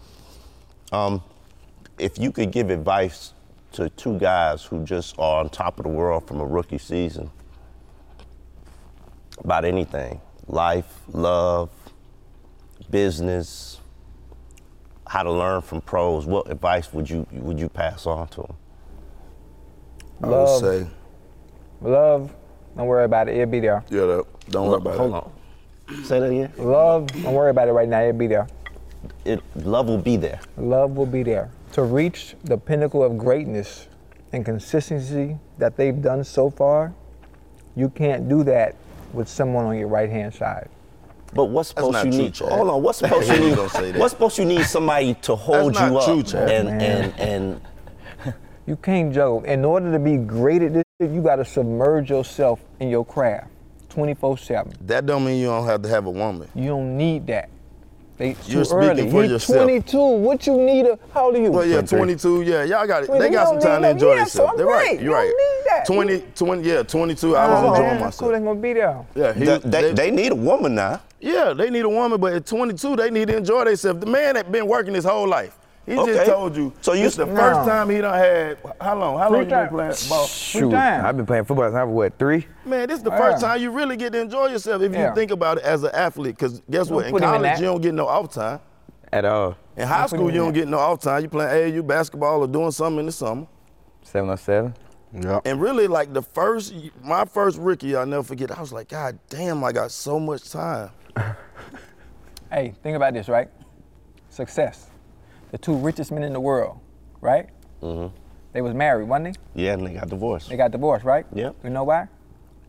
[0.92, 1.22] Um,
[1.98, 3.34] if you could give advice
[3.74, 7.30] to two guys who just are on top of the world from a rookie season
[9.44, 11.70] about anything, life, love,
[12.92, 13.80] business,
[15.08, 18.56] how to learn from pros, what advice would you would you pass on to them?
[20.24, 20.62] I Love.
[20.62, 20.88] would say,
[21.82, 22.34] Love,
[22.76, 23.36] don't worry about it.
[23.38, 23.84] It'll be there.
[23.90, 24.98] yeah, that- don't worry about it.
[24.98, 25.16] Hold it.
[25.16, 26.04] on.
[26.04, 26.52] Say that again.
[26.58, 28.02] Love, don't worry about it right now.
[28.02, 28.48] It'll be there.
[29.26, 30.40] it love will be there.
[30.58, 31.50] Love will be there.
[31.74, 33.88] To reach the pinnacle of greatness
[34.34, 36.94] and consistency that they've done so far,
[37.76, 38.76] you can't do that
[39.14, 40.70] with someone on your right hand side.
[41.34, 42.34] But what's That's supposed not you true, need?
[42.34, 42.50] Chad.
[42.50, 42.82] Hold on.
[42.84, 43.56] What's supposed you You need?
[43.56, 44.00] gonna.
[44.00, 46.50] What's supposed you need somebody to hold not you up true, Chad.
[46.50, 46.82] and Man.
[46.82, 49.44] and and You can't juggle.
[49.44, 53.48] In order to be great at this, you got to submerge yourself in your craft
[53.90, 54.74] 24 7.
[54.82, 56.48] That don't mean you don't have to have a woman.
[56.56, 57.50] You don't need that.
[58.18, 58.96] They You're too early.
[58.96, 59.64] speaking for He's yourself.
[59.64, 59.98] 22.
[59.98, 60.86] What you need?
[60.88, 61.52] A, how old are you?
[61.52, 62.42] Well, yeah, 22.
[62.42, 63.10] Yeah, y'all got it.
[63.10, 63.92] Well, They you got some time to that.
[63.92, 64.52] enjoy Yeah, so themselves.
[64.52, 64.86] I'm They're right.
[64.88, 65.00] right.
[65.00, 65.28] You You're right.
[65.28, 65.86] need that.
[65.88, 67.38] 20, 20, yeah, 22.
[67.38, 68.18] I was Oh, enjoying man, myself.
[68.20, 69.06] Cool, they gonna be there.
[69.16, 71.00] Yeah, he, they, they, they need a woman now.
[71.22, 74.00] Yeah, they need a woman, but at 22, they need to enjoy themselves.
[74.00, 76.14] The man that been working his whole life, he Okay.
[76.14, 76.72] just told you.
[76.82, 77.36] So you- this the No.
[77.36, 78.58] first time he done had.
[78.80, 79.18] How long?
[79.18, 80.26] How long Free you been playing ball?
[80.28, 81.06] Shoot, time.
[81.06, 82.48] I've been playing football since I was what three?
[82.66, 83.18] Man, this is the Yeah.
[83.18, 85.10] first time you really get to enjoy yourself if Yeah.
[85.10, 86.38] you think about it as an athlete.
[86.38, 87.06] Because guess Don't what?
[87.08, 88.60] In put him in college, you don't get no off time.
[89.12, 89.56] At all.
[89.76, 90.60] In high Don't school, him you don't that.
[90.60, 91.22] get no off time.
[91.24, 93.48] You playing AAU basketball or doing something in the summer.
[94.04, 94.74] Seven on seven.
[95.12, 95.42] Yep.
[95.46, 96.72] And really, like the first,
[97.04, 98.56] my first rookie, I'll never forget.
[98.56, 100.92] I was like, God damn, I got so much time.
[102.52, 103.48] Hey, think about this, right?
[104.30, 104.88] Success.
[105.52, 106.80] The two richest men in the world,
[107.22, 107.50] right?
[107.82, 108.16] Mm-hmm.
[108.54, 109.64] They was married, wasn't they?
[109.64, 110.50] Yeah, and they got divorced.
[110.50, 111.28] They got divorced, right?
[111.34, 111.58] Yep.
[111.64, 112.08] You know why?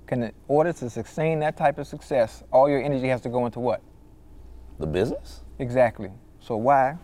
[0.07, 3.47] Can in order to sustain that type of success, all your energy has to go
[3.47, 3.81] into what?
[4.79, 5.41] The business.
[5.59, 6.11] Exactly.
[6.41, 6.99] So why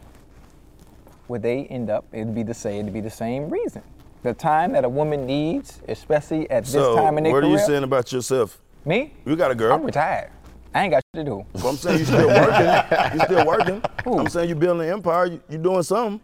[1.28, 2.04] would they end up?
[2.12, 2.80] It'd be the same.
[2.80, 3.82] It'd be the same reason.
[4.22, 7.42] The time that a woman needs, especially at this so, time in their career.
[7.42, 8.60] what are you saying about yourself?
[8.84, 9.14] Me?
[9.24, 9.72] You got a girl.
[9.72, 10.30] I'm retired.
[10.76, 11.46] I ain't got shit to do.
[11.54, 13.14] Well, I'm saying you still working.
[13.14, 13.82] you still working.
[14.04, 15.24] I'm saying you building an empire.
[15.24, 16.20] You, you doing something.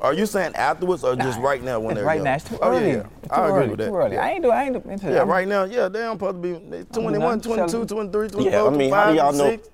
[0.00, 2.24] Are you saying afterwards or just right now when they're right young?
[2.24, 2.34] now.
[2.34, 2.72] It's too oh.
[2.78, 3.06] Yeah, yeah.
[3.24, 3.68] It's I too agree early.
[3.70, 3.86] with that.
[3.88, 4.18] Too early.
[4.18, 4.50] I ain't do.
[4.50, 4.88] I ain't do.
[4.90, 8.64] Into Yeah, I'm- right now, yeah, they're supposed to be 21, 22, 23, 24, Yeah,
[8.64, 9.38] I mean, how 25, do y'all know?
[9.56, 9.68] 26.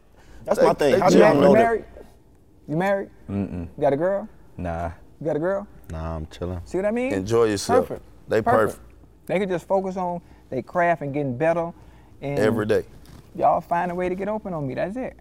[0.45, 0.93] That's They- my thing.
[0.93, 1.41] they How do You y'all young.
[1.43, 1.59] know that?
[1.59, 1.85] married?
[2.69, 3.11] You married?
[3.29, 3.61] Mm-mm.
[3.77, 4.29] You got a girl?
[4.57, 4.91] Nah.
[5.21, 5.67] You got a girl?
[5.91, 6.61] Nah, I'm chilling.
[6.65, 7.13] See what I mean?
[7.13, 7.89] Enjoy yourself.
[7.89, 8.07] Perfect.
[8.29, 8.81] They perfect.
[9.27, 11.73] They could just focus on their craft and getting better.
[12.23, 12.85] And every day.
[13.39, 14.75] Y'all find a way to get open on me.
[14.75, 15.17] That's it.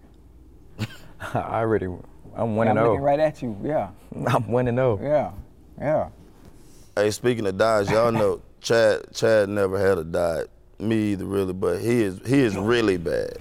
[1.20, 1.86] I already.
[2.34, 2.88] I'm one And and I'm oh.
[2.88, 3.04] looking zero.
[3.04, 3.56] right at you.
[3.62, 3.90] Yeah.
[4.26, 4.98] I'm one and oh.
[4.98, 5.32] zero.
[5.78, 5.86] Yeah.
[5.86, 6.08] Yeah.
[6.96, 10.50] Hey, speaking of diets, y'all know Chad Chad never had a diet.
[10.80, 13.36] Me either, really, but he is he is really bad.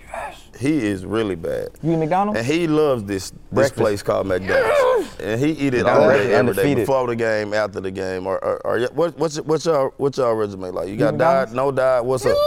[0.59, 1.69] He is really bad.
[1.81, 2.39] You in McDonald's?
[2.39, 3.75] And he loves this this Breakfast.
[3.79, 5.19] place called McDonald's.
[5.19, 6.77] And he eat it McDonald's all day, every day, undefeated.
[6.77, 8.25] before the game, after the game.
[8.27, 10.87] Or, or, or what, what's what's y'all what's y'all resume like?
[10.87, 11.51] You got McDonald's?
[11.51, 12.05] diet, no diet?
[12.05, 12.37] What's up?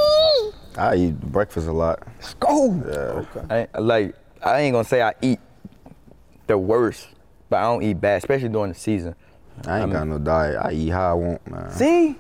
[0.76, 2.00] I eat breakfast a lot.
[2.20, 3.26] Let's go.
[3.50, 3.66] Yeah.
[3.74, 5.40] I like I ain't gonna say I eat
[6.46, 7.08] the worst,
[7.48, 9.14] but I don't eat bad, especially during the season.
[9.66, 10.56] I ain't got no diet.
[10.62, 11.70] I eat how I want, man.
[11.72, 12.16] See?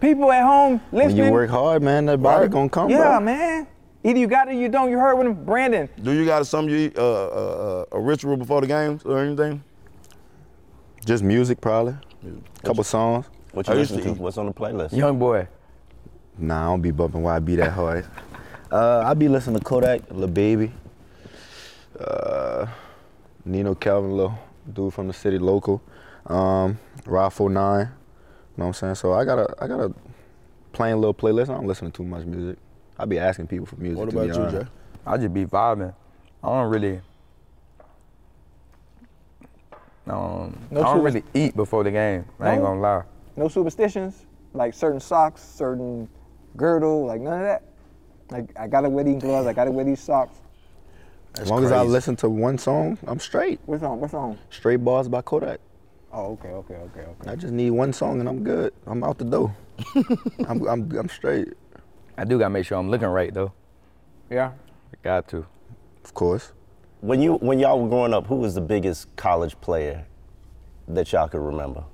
[0.00, 2.50] People at home When you work hard, man, that body Right.
[2.50, 3.20] gonna come, Yeah, bro.
[3.20, 3.66] man.
[4.02, 4.90] Either you got it or you don't.
[4.90, 5.90] You heard when Brandon.
[6.02, 9.18] Do you got something you eat, uh, uh, uh, a ritual before the games or
[9.18, 9.62] anything?
[11.04, 11.94] Just music, probably.
[12.24, 13.26] A couple songs.
[13.52, 14.22] What you used listen to to?
[14.22, 14.92] What's on the playlist?
[14.92, 15.46] Young boy.
[16.40, 18.06] Nah, I don't be bumping why I be that hard.
[18.72, 20.72] uh, I be listening to Kodak, Lil Baby,
[21.98, 22.66] uh,
[23.44, 24.38] Nino Calvin, little
[24.72, 25.82] dude from the city, local,
[26.26, 27.46] um, Ralph 09.
[27.46, 27.88] You know
[28.54, 28.94] what I'm saying?
[28.96, 29.92] So I got a, I got a
[30.72, 31.50] plain little playlist.
[31.50, 32.58] I don't listen to too much music.
[32.98, 33.98] I be asking people for music.
[33.98, 34.62] What to be about you, honest.
[34.66, 34.68] Jay?
[35.06, 35.94] I just be vibing.
[36.42, 37.00] I don't really.
[40.06, 42.24] Um, No I don't really eat before the game.
[42.40, 42.68] I ain't No?
[42.68, 43.02] gonna lie.
[43.36, 46.08] No superstitions, like certain socks, certain
[46.56, 47.62] girdle, like none of that.
[48.30, 49.46] Like I gotta wear these gloves.
[49.46, 50.38] I gotta wear these socks.
[51.38, 53.60] As long as I listen to one song, I'm straight.
[53.66, 54.00] What's on?
[54.00, 54.38] What's on?
[54.50, 55.60] Straight bars by Kodak.
[56.12, 57.30] Oh, okay, okay, okay, okay.
[57.30, 58.72] I just need one song and I'm good.
[58.86, 59.54] I'm out the door.
[60.48, 61.48] I'm, I'm, I'm straight.
[62.18, 63.52] I do gotta make sure I'm looking right though.
[64.28, 64.52] Yeah.
[64.92, 65.46] I got to.
[66.04, 66.52] Of course.
[67.00, 70.04] When you when y'all were growing up, who was the biggest college player
[70.88, 71.84] that y'all could remember?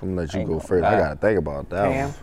[0.00, 0.84] I'm gonna let you Ain't go gonna first.
[0.84, 1.90] I gotta think about that.
[1.90, 2.08] Cam.
[2.10, 2.14] one.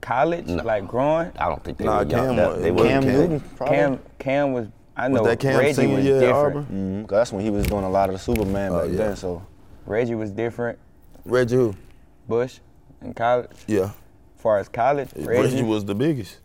[0.00, 1.32] College, like growing.
[1.38, 2.10] I don't think they Nah, were young.
[2.26, 3.12] Cam That- was- they were Cam Cam.
[3.12, 3.76] Newton, probably.
[3.76, 4.66] Cam Cam was
[4.98, 6.56] I know Was that Cam Reggie senior was year at different.
[6.56, 6.66] Auburn?
[7.04, 8.96] Mhm, 'cause that's when he was doing a lot of the Superman Oh, back yeah.
[8.96, 9.16] then.
[9.16, 9.42] So
[9.84, 10.78] Reggie was different.
[11.26, 11.74] Reggie who?
[12.28, 12.60] Bush
[13.02, 13.50] in college.
[13.66, 13.82] Yeah.
[13.84, 13.90] As
[14.38, 15.26] far as college, Reggie,
[15.56, 16.38] Reggie, was the biggest.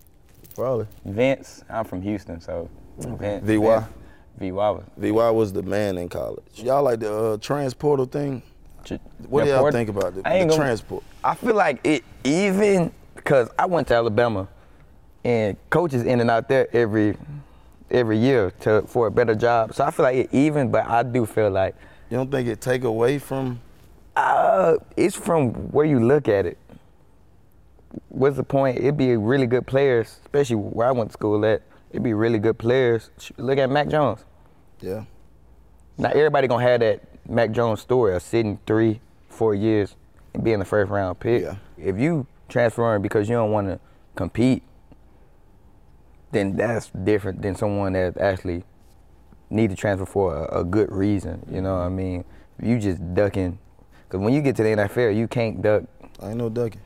[0.55, 0.85] Probably.
[1.05, 1.63] Vince.
[1.69, 3.57] I'm from Houston, so Vince, VY?
[3.77, 3.85] Vince,
[4.37, 4.83] VY was.
[4.97, 6.43] VY was the man in college.
[6.55, 8.41] Y'all like the uh, transporter thing?
[9.29, 11.03] What do y'all think about the, I the gonna- transport?
[11.23, 12.91] I feel like it even
[13.23, 14.47] because I went to Alabama,
[15.23, 17.15] and coaches in and out there every
[17.89, 19.73] every year to for a better job.
[19.73, 21.75] So I feel like it even, but I do feel like
[22.09, 23.59] You don't think it take away from?
[24.15, 26.57] uh, it's from where you look at it.
[28.09, 28.77] What's the point?
[28.77, 31.61] It'd be really good players, especially where I went to school at.
[31.91, 33.09] It'd be really good players.
[33.37, 34.23] Look at Mac Jones.
[34.79, 35.03] Yeah.
[35.97, 39.95] Not everybody gonna have that Mac Jones story of sitting three, four years
[40.33, 41.45] and being the first round pick.
[41.77, 43.79] If you transferring because you don't want to
[44.15, 44.63] compete,
[46.31, 48.63] then that's different than someone that actually
[49.49, 51.45] need to transfer for a, a good reason.
[51.51, 52.23] You know what I mean?
[52.61, 53.57] You just ducking,
[54.11, 55.83] because when you get to the NFL, you can't duck.
[56.21, 56.81] I ain't no ducking.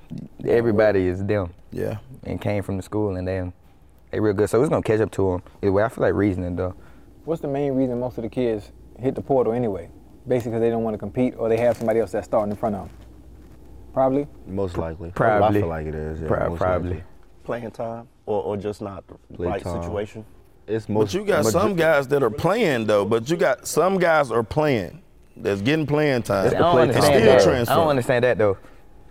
[0.47, 1.53] Everybody is them.
[1.72, 1.97] Yeah.
[2.24, 3.53] And came from the school and then
[4.11, 4.49] they real good.
[4.49, 5.43] So it's gonna catch up to them.
[5.61, 6.76] Either way, I feel like reasoning though.
[7.26, 9.89] What's the main reason most of the kids hit the portal anyway?
[10.28, 12.57] Basically, because they don't want to compete or they have somebody else that's starting in
[12.57, 12.97] front of them.
[13.96, 14.28] Probably.
[14.46, 15.10] Most likely.
[15.12, 15.46] Probably.
[15.46, 16.22] Oh, I feel like it is.
[16.22, 16.89] Yeah, Pro- probably.
[16.89, 17.04] likely.
[17.46, 19.82] Playing time, or, or just not the Play right time.
[19.82, 20.26] situation.
[20.68, 23.06] It's most, But you got some ju- guys that are playing though.
[23.06, 25.02] But you got some guys are playing.
[25.38, 26.48] That's getting playing time.
[26.48, 27.43] I don't and understand still that.
[27.43, 27.74] transfer.
[27.74, 28.58] I don't understand that though.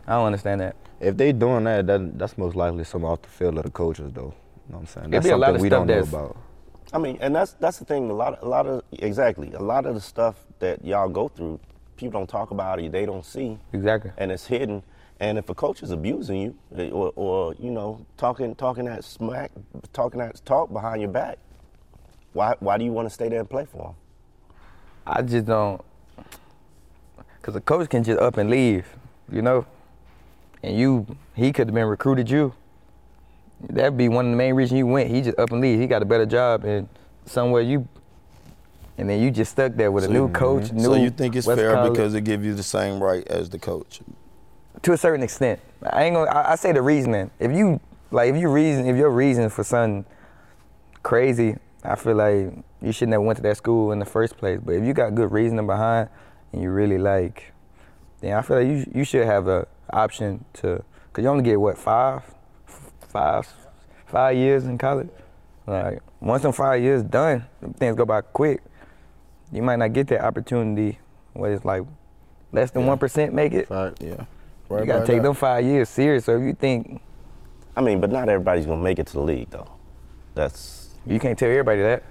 [0.06, 0.76] I don't understand that.
[1.00, 4.12] If they doing that, that that's most likely some off the field of the coaches,
[4.12, 4.34] though.
[4.66, 5.04] You know what I'm saying?
[5.06, 6.36] It'd That's be a lot something of we stuff don't know about.
[6.92, 8.10] I mean, and that's that's the thing.
[8.10, 11.58] A lot, a lot of exactly a lot of the stuff that y'all go through,
[12.04, 12.92] people don't talk about it.
[12.92, 14.12] They don't see, Exactly.
[14.18, 14.82] and it's hidden.
[15.20, 19.04] And if a coach is abusing you, eh, or, or you know, talking talking that
[19.04, 19.50] smack,
[19.92, 21.38] talking that talk behind your back,
[22.32, 23.94] why why do you want to stay there and play for him?
[25.06, 25.80] I just don't,
[27.42, 28.86] cause a coach can just up and leave,
[29.30, 29.66] you know,
[30.62, 32.52] and you he could have been recruited you.
[33.70, 35.10] That'd be one of the main reasons you went.
[35.10, 35.80] He just up and leave.
[35.80, 36.88] He got a better job and
[37.24, 37.88] somewhere you,
[38.98, 40.72] and then you just stuck there with a new coach.
[40.72, 41.92] New So you think it's West fair College.
[41.92, 44.00] because it gives you the same right as the coach?
[44.82, 45.60] to a certain extent.
[45.82, 46.30] I ain't gonna.
[46.30, 47.30] I, I say the reasoning.
[47.38, 47.80] If you
[48.10, 50.04] like, if you reason, if your reason for something
[51.02, 54.60] crazy, I feel like you shouldn't have went to that school in the first place.
[54.62, 56.08] But if you got good reasoning behind,
[56.52, 57.52] and you really like,
[58.20, 60.82] then I feel like you you should have a option to,
[61.12, 62.22] cause you only get what five,
[63.08, 63.50] five,
[64.06, 65.08] five years in college.
[65.66, 67.46] Like once them five years done,
[67.78, 68.62] things go by quick.
[69.54, 70.98] You might not get that opportunity
[71.32, 71.82] where it's like
[72.50, 72.98] less than one
[73.32, 73.68] make it.
[73.70, 74.24] Yeah.
[74.68, 76.24] you gotta take them five years serious.
[76.24, 77.00] So if you think
[77.76, 79.70] I mean, but not everybody's gonna make it to the league though.
[80.34, 82.02] That's you can't tell everybody that.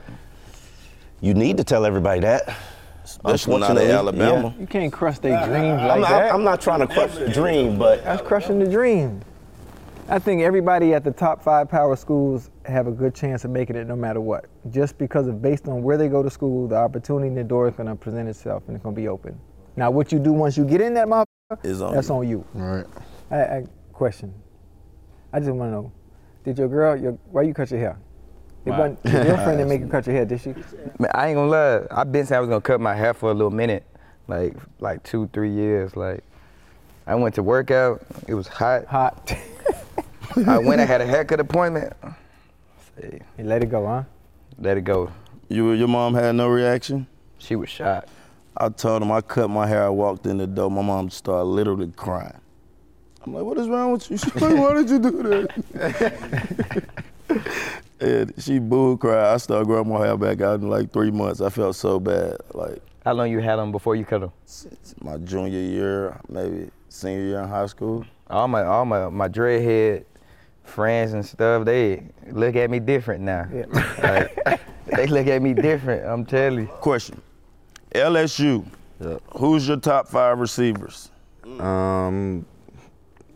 [1.20, 2.58] You need to tell everybody that.
[3.04, 4.56] Especially not at Unfortunately, Alabama.
[4.58, 6.34] You can't crush their dreams like I'm not, that.
[6.34, 9.22] I'm not trying to crush the dream, but That's crushing the dream.
[10.08, 13.76] I think everybody at the top five power schools have a good chance of making
[13.76, 14.46] it no matter what.
[14.70, 17.68] Just because of based on where they go to school, the opportunity in the door
[17.68, 19.38] is gonna present itself and it's gonna be open.
[19.76, 22.16] Now what you do once you get in that motherfucker, Is on that's you.
[22.16, 22.46] on you.
[22.54, 22.86] Right.
[23.32, 24.34] I, I question.
[25.32, 25.92] I just wanna know,
[26.44, 27.98] did your girl your why you cut your hair?
[28.66, 28.80] It Why?
[28.80, 30.50] wasn't your girlfriend that make you cut your hair, did she?
[31.00, 31.82] Man, I ain't gonna lie.
[31.92, 33.84] I've been saying I was gonna cut my hair for a little minute,
[34.28, 35.98] like like two, three years.
[35.98, 36.24] Like
[37.06, 38.02] I went to work out.
[38.28, 38.86] It was hot.
[38.86, 39.36] Hot.
[40.48, 40.80] I went.
[40.80, 41.92] I had a haircut appointment.
[43.02, 44.04] You let it go, huh?
[44.60, 45.12] let it go.
[45.50, 47.08] You your mom had no reaction?
[47.38, 48.10] She was shocked.
[48.56, 49.84] I told him I cut my hair.
[49.84, 50.70] I walked in the door.
[50.70, 52.40] My mom started literally crying.
[53.26, 54.18] I'm like, what is wrong with you?
[54.18, 56.84] She's like, why did you do that?
[58.00, 59.34] and she boo cried.
[59.34, 61.42] I started growing my hair back out in like three months.
[61.42, 62.38] I felt so bad.
[62.54, 64.32] Like How long you had them before you cut them?
[65.02, 68.06] my junior year, maybe senior year in high school.
[68.30, 70.06] All my all my my dreadhead
[70.64, 73.48] friends and stuff, they look at me different now.
[74.02, 76.06] Like, they look at me different.
[76.06, 76.68] I'm telling you.
[76.68, 77.22] Question:
[77.94, 78.66] LSU.
[79.38, 81.12] Who's your top five receivers?
[81.60, 82.46] Um,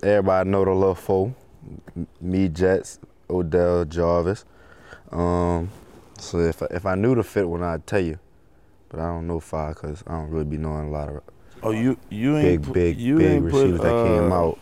[0.02, 1.36] everybody know the little four.
[2.22, 3.00] Me, Jets,
[3.30, 4.46] Odell, Jarvis.
[5.12, 5.70] Um,
[6.18, 8.20] so if I, if I knew the fit one, I'd tell you.
[8.90, 11.22] But I don't know five because I don't really be knowing a lot of
[11.64, 14.36] Oh, you you big, ain't put, big, you big ain't put, receivers that came uh,
[14.36, 14.60] out.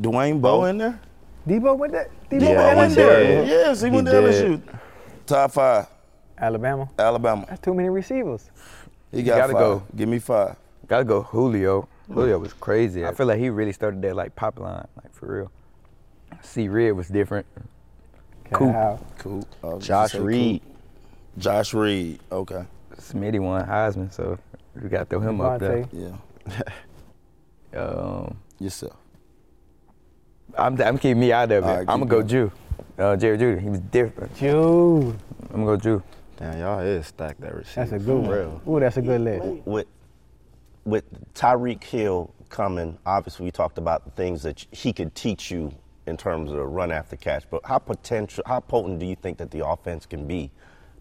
[0.00, 1.00] Dwayne Bowe in there?
[1.48, 2.10] Debo went that?
[2.30, 3.20] Debo Yeah, went he there.
[3.40, 3.48] did.
[3.48, 4.24] Yes, he, He went to did.
[4.24, 4.78] LSU.
[5.26, 5.86] Top five.
[6.36, 6.88] Alabama.
[6.98, 7.46] Alabama.
[7.48, 8.50] That's too many receivers.
[9.10, 9.82] He got gotta go.
[9.96, 10.56] Give me five.
[10.86, 11.88] Gotta go Julio.
[12.12, 13.04] Julio was crazy.
[13.04, 15.52] I feel like he really started that like pop line, like for real.
[16.42, 17.46] C Red was different.
[18.52, 18.72] Coop.
[18.72, 19.00] Cal.
[19.18, 19.46] Cool.
[19.78, 20.62] Josh Reed.
[20.62, 20.72] Coop.
[21.38, 22.20] Josh Reed.
[22.32, 22.64] Okay.
[22.96, 24.38] Smitty won Heisman, so
[24.80, 25.86] we got to throw him up there.
[25.92, 26.12] Yeah.
[27.76, 28.96] Um, Yourself.
[30.56, 31.66] I'm, I'm keeping me out of it.
[31.66, 32.50] All right, I'm gonna go Jew.
[32.98, 34.34] Uh, Jerry Jeudy, he was different.
[34.36, 35.16] Jew.
[35.50, 36.02] I'm gonna go Jew.
[36.36, 37.80] Damn, y'all is stacked that receiver.
[37.80, 38.30] That's a good for one.
[38.30, 38.62] real.
[38.68, 39.66] Ooh, that's a good list.
[39.66, 39.86] with
[40.84, 45.72] with Tyreek Hill coming, obviously we talked about the things that he could teach you
[46.06, 47.44] in terms of run after catch.
[47.50, 50.50] But how potential, how potent do you think that the offense can be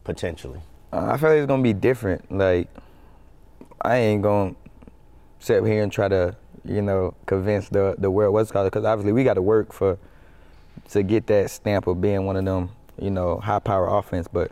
[0.04, 0.60] potentially?
[0.92, 2.32] Uh, I feel like it's gonna be different.
[2.32, 2.70] Like,
[3.82, 4.56] I ain't gonna
[5.40, 6.36] sit here and try to,
[6.68, 9.98] you know, convince the the world what's called because obviously we got to work for
[10.92, 14.28] to get that stamp of being one of them, you know, high power offense.
[14.28, 14.52] But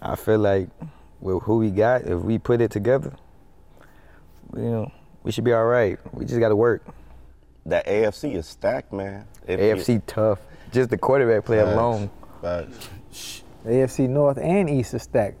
[0.00, 0.68] I feel like
[1.20, 3.12] with who we got, if we put it together,
[4.54, 5.98] you know, we should be all right.
[6.12, 6.84] We just got to work.
[7.66, 9.26] That AFC is stacked, man.
[9.46, 10.40] If AFC you- tough.
[10.72, 11.72] Just the quarterback play Facts.
[11.72, 12.10] alone.
[12.42, 12.68] The
[13.64, 15.38] AFC North and East is stacked.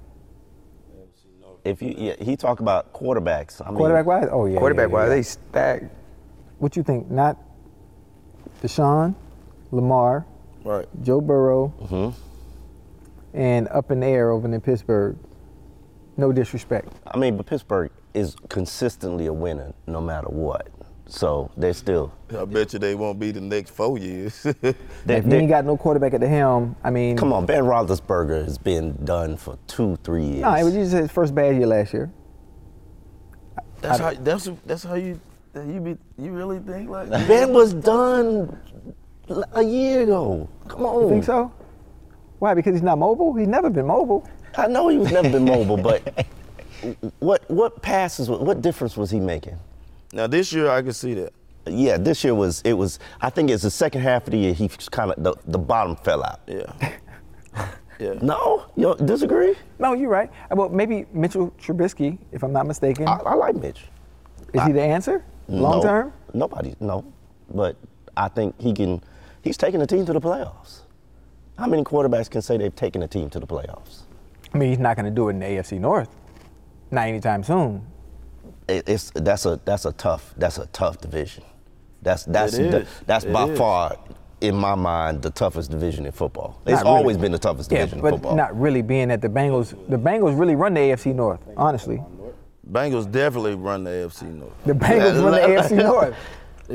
[1.66, 3.60] If you, yeah, he talk about quarterbacks.
[3.60, 4.58] I mean, Quarterback wise, oh yeah.
[4.58, 5.00] Quarterback yeah, yeah.
[5.02, 5.84] wise, they stacked.
[6.58, 7.10] What you think?
[7.10, 7.36] Not
[8.62, 9.14] Deshaun,
[9.72, 10.24] Lamar,
[10.64, 10.86] right?
[11.02, 13.36] Joe Burrow, Mm-hmm.
[13.36, 15.16] and up in the air over in Pittsburgh.
[16.16, 16.88] No disrespect.
[17.06, 20.68] I mean, but Pittsburgh is consistently a winner no matter what.
[21.08, 22.12] So they're still.
[22.36, 24.42] I bet you they won't be the next four years.
[24.62, 27.46] They- if you they- ain't got no quarterback at the helm, I mean, Come on,
[27.46, 30.40] Ben Roethlisberger has been done for two, three years.
[30.42, 32.10] No, it was just his first bad year last year.
[33.80, 34.12] That's how.
[34.14, 35.20] That's that's how you.
[35.54, 35.96] You be.
[36.18, 37.28] You really think like that?
[37.28, 38.58] Ben was done
[39.52, 40.48] a year ago.
[40.68, 41.02] Come on.
[41.04, 41.52] You think so?
[42.40, 42.52] Why?
[42.54, 43.32] Because he's not mobile.
[43.34, 44.28] He's never been mobile.
[44.58, 46.26] I know he was never been mobile, but
[47.20, 48.28] what what passes?
[48.28, 49.58] What difference was he making?
[50.16, 51.34] Now this year I can see that.
[51.66, 52.98] Yeah, this year was it was.
[53.20, 55.94] I think it's the second half of the year he kind of the, the bottom
[55.96, 56.40] fell out.
[56.46, 56.72] Yeah.
[58.00, 58.14] yeah.
[58.22, 59.54] No, you don't disagree?
[59.78, 60.30] No, you're right.
[60.50, 63.06] Well, maybe Mitchell Trubisky, if I'm not mistaken.
[63.06, 63.84] I, I like Mitch.
[64.54, 65.22] Is he the answer?
[65.48, 66.12] Long No, term?
[66.32, 67.04] Nobody, no.
[67.52, 67.76] But
[68.16, 69.02] I think he can.
[69.42, 70.80] He's taking the team to the playoffs.
[71.58, 74.04] How many quarterbacks can say they've taken a team to the playoffs?
[74.54, 76.08] I mean, he's not going to do it in the AFC North.
[76.90, 77.86] Not anytime soon.
[78.68, 81.44] It, it's that's a that's a tough that's a tough division.
[82.02, 83.58] That's that's It the- that's It by is.
[83.58, 83.96] far,
[84.40, 86.60] in my mind, the toughest division in football.
[86.66, 86.96] Not It's really.
[86.96, 88.36] always been the toughest Yeah, division but in football.
[88.36, 89.70] not really being that the Bengals.
[89.88, 91.40] The Bengals really run the AFC North.
[91.56, 92.02] Honestly,
[92.70, 94.52] Bengals definitely run the AFC North.
[94.64, 96.16] the Bengals run the AFC North.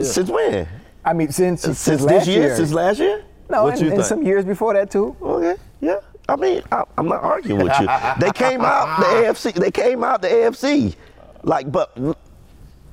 [0.06, 0.68] Since when?
[1.04, 2.42] I mean, since Since since, this last year?
[2.44, 2.56] year.
[2.56, 3.24] Since last year?
[3.50, 5.14] No, What and, you and some years before that too.
[5.22, 5.98] Okay, yeah.
[6.30, 7.88] I mean, I, I'm not arguing with you.
[8.20, 9.54] they came out the AFC.
[9.54, 10.96] They came out the AFC.
[11.44, 11.98] Like, but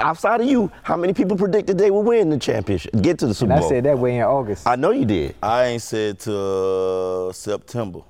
[0.01, 3.35] outside of you, how many people predicted they would win the championship, get to the
[3.35, 4.67] Super And I said that way in August.
[4.67, 5.35] I know you did.
[5.43, 8.01] I ain't said to uh, September.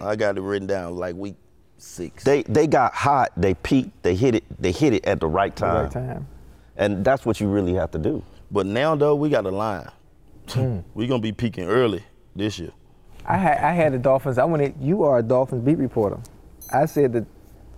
[0.00, 1.36] I got it written down like week
[1.76, 2.24] six.
[2.24, 3.30] They they got hot.
[3.36, 4.02] They peaked.
[4.02, 4.44] They hit it.
[4.60, 5.82] They hit it at the right The time.
[5.84, 6.26] right time.
[6.76, 8.22] And that's what you really have to do.
[8.50, 9.88] But now though, we got a line.
[10.48, 10.78] Hmm.
[10.94, 12.02] we gonna be peaking early
[12.34, 12.70] this year.
[13.26, 14.38] I had I had the Dolphins.
[14.38, 16.18] I wanted you are a Dolphins beat reporter.
[16.72, 17.26] I said that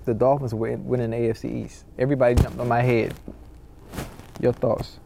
[0.04, 1.84] the Dolphins win winning the AFC East.
[1.98, 3.14] Everybody jumped on my head.
[4.40, 4.98] Your thoughts?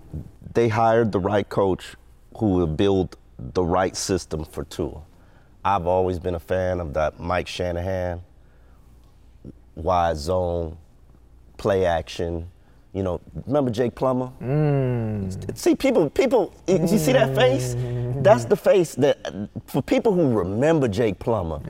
[0.55, 1.95] They hired the right coach
[2.37, 5.03] who will build the right system for Tua.
[5.65, 8.21] I've always been a fan of that Mike Shanahan,
[9.75, 10.77] wide zone,
[11.57, 12.51] play action.
[12.95, 14.33] You know, remember Jake Plummer?
[14.41, 15.57] Mm.
[15.57, 17.75] See, people, people, you you see that face?
[18.23, 18.61] That's the mm.
[18.61, 21.61] face that, for people who remember Jake Plummer,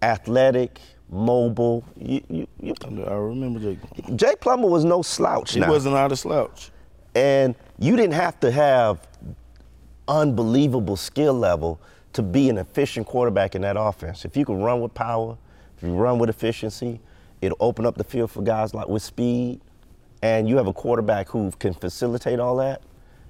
[0.00, 0.80] athletic,
[1.10, 1.84] mobile.
[1.96, 2.74] You, you, you,
[3.06, 3.78] I remember Jake.
[3.80, 4.16] Plummer.
[4.16, 5.52] Jake Plummer was no slouch.
[5.54, 5.70] He now.
[5.70, 6.70] wasn't out of slouch.
[7.14, 9.06] And you didn't have to have
[10.06, 11.80] unbelievable skill level
[12.12, 14.24] to be an efficient quarterback in that offense.
[14.24, 15.36] If you can run with power,
[15.76, 17.00] if you run with efficiency,
[17.40, 19.60] it'll open up the field for guys like with speed.
[20.22, 22.82] And you have a quarterback who can facilitate all that.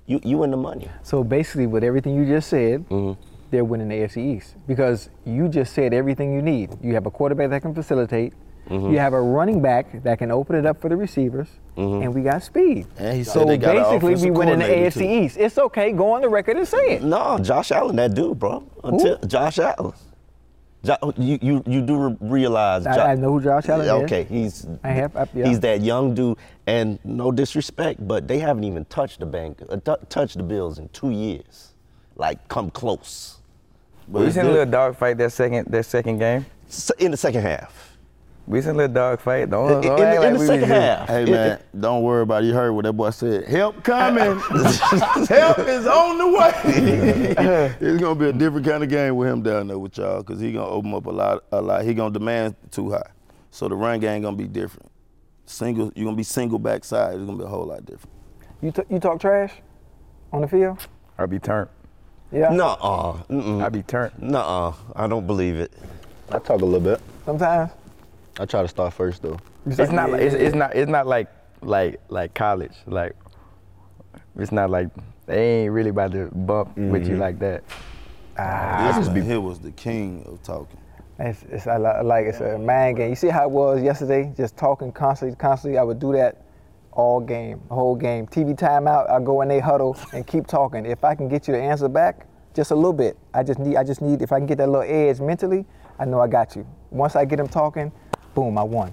[0.06, 0.88] You you in the money.
[1.02, 3.20] So basically, with everything you just said, Mm-hmm.
[3.50, 6.70] They're winning the AFC East because you just said everything you need.
[6.82, 8.34] You have a quarterback that can facilitate.
[8.68, 8.92] Mhm.
[8.92, 12.04] You have a running back that can open it up for the receivers, Mhm.
[12.04, 12.86] and we got speed.
[12.98, 15.24] And he said so they got basically, we win in the AFC.
[15.24, 15.38] East.
[15.38, 15.92] It's okay.
[15.92, 17.02] Go on the record and say it.
[17.02, 18.62] No, Josh Allen, that dude, bro.
[18.84, 19.92] Until Josh Allen.
[20.84, 22.86] Jo- you, you, you do re- realize.
[22.86, 24.02] I- Jo- I know who Josh Allen Yeah, is.
[24.04, 25.46] Okay, he's I have- I- yeah.
[25.48, 26.36] he's that young dude,
[26.68, 30.78] and no disrespect, but they haven't even touched the bank, uh, t- touched the Bills
[30.78, 31.74] in two years,
[32.16, 33.37] like come close.
[34.08, 36.46] We seen a little dog fight that second that second game.
[36.98, 37.84] in the second half.
[38.46, 39.50] We seen a little dog fight.
[39.50, 41.08] Don't, don't In act the- like in the we second just- half.
[41.08, 42.46] Hey man, don't worry about it.
[42.46, 43.44] You heard what that boy said.
[43.44, 44.38] Help coming.
[45.28, 46.52] Help is on the way.
[47.80, 50.40] it's gonna be a different kind of game with him down there with y'all, cause
[50.40, 51.84] he gonna open up a lot, a lot.
[51.84, 53.10] He gonna demand too high,
[53.50, 54.90] so the run game gonna be different.
[55.44, 57.16] Single, you're gonna be single backside.
[57.16, 58.14] It's gonna be a whole lot different.
[58.62, 59.52] You t- you talk trash
[60.32, 60.86] on the field?
[61.18, 61.68] I'll be turned.
[62.32, 62.50] Yeah.
[62.50, 63.12] Nuh-uh.
[63.30, 63.62] Mm-mm.
[63.64, 64.12] I be turned.
[64.20, 64.72] Nuh-uh.
[64.94, 65.72] I don't believe it.
[66.30, 67.00] I talk a little bit.
[67.24, 67.70] Sometimes.
[68.38, 69.38] I try to start first though.
[69.66, 70.10] It's not.
[70.10, 70.74] Like, it's, it's not.
[70.76, 71.28] It's not like
[71.62, 72.74] like like college.
[72.86, 73.16] Like
[74.38, 74.88] it's not like
[75.26, 77.20] they ain't really about to bump with you Mhm.
[77.20, 77.64] like that.
[78.38, 80.78] Ah, this man here was the king of talking.
[81.18, 83.10] It's, it's I li- like it's a man game.
[83.10, 84.32] You see how it was yesterday?
[84.36, 85.76] Just talking constantly, constantly.
[85.78, 86.36] I would do that
[86.98, 88.26] all game, whole game.
[88.26, 90.84] TV timeout, I go in they huddle and keep talking.
[90.84, 93.16] If I can get you to answer back, just a little bit.
[93.32, 95.64] I just need, I just need, if I can get that little edge mentally,
[96.00, 96.66] I know I got you.
[96.90, 97.92] Once I get them talking,
[98.34, 98.92] boom, I won.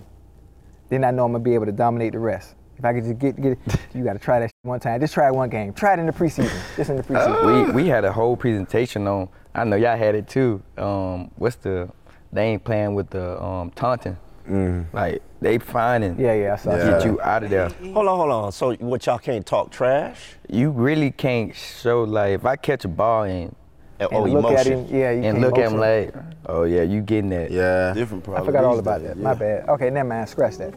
[0.89, 2.53] Then I know I'm gonna be able to dominate the rest.
[2.77, 3.59] If I could just get, get it,
[3.95, 4.99] you gotta try that one time.
[4.99, 5.73] Just try it one game.
[5.73, 6.61] Try it in the preseason.
[6.77, 7.65] Just in the preseason.
[7.65, 9.29] we we had a whole presentation on.
[9.55, 10.61] I know y'all had it too.
[10.77, 11.89] Um, what's the?
[12.31, 14.17] They ain't playing with the um, taunting.
[14.49, 14.85] Mm.
[14.93, 16.19] Like they finding.
[16.19, 17.05] Yeah, yeah, I saw Get that.
[17.05, 17.69] you out of there.
[17.69, 18.51] Hold on, hold on.
[18.51, 20.19] So what y'all can't talk trash?
[20.49, 23.55] You really can't show like if I catch a ball and.
[23.97, 26.13] And- oh, look at him, yeah, you and can't look at him like,
[26.47, 27.49] oh yeah, you getting that?
[27.49, 28.43] Yeah, different problems.
[28.43, 29.17] I forgot all about that.
[29.17, 29.69] My bad.
[29.69, 30.27] Okay, never mind.
[30.27, 30.73] Scratch that.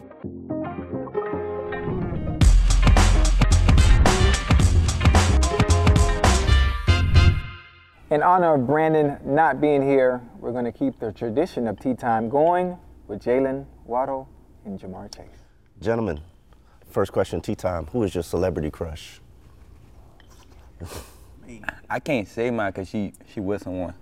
[8.11, 11.93] In honor of Brandon not being here, we're going to keep the tradition of tea
[11.93, 12.77] time going
[13.09, 14.29] with Jaylen Waddle
[14.63, 15.25] and Ja'Marr Chase.
[15.81, 16.21] Gentlemen,
[16.91, 17.87] first question, tea time.
[17.87, 19.19] Who is your celebrity crush?
[21.89, 23.95] I can't say mine because she she with someone.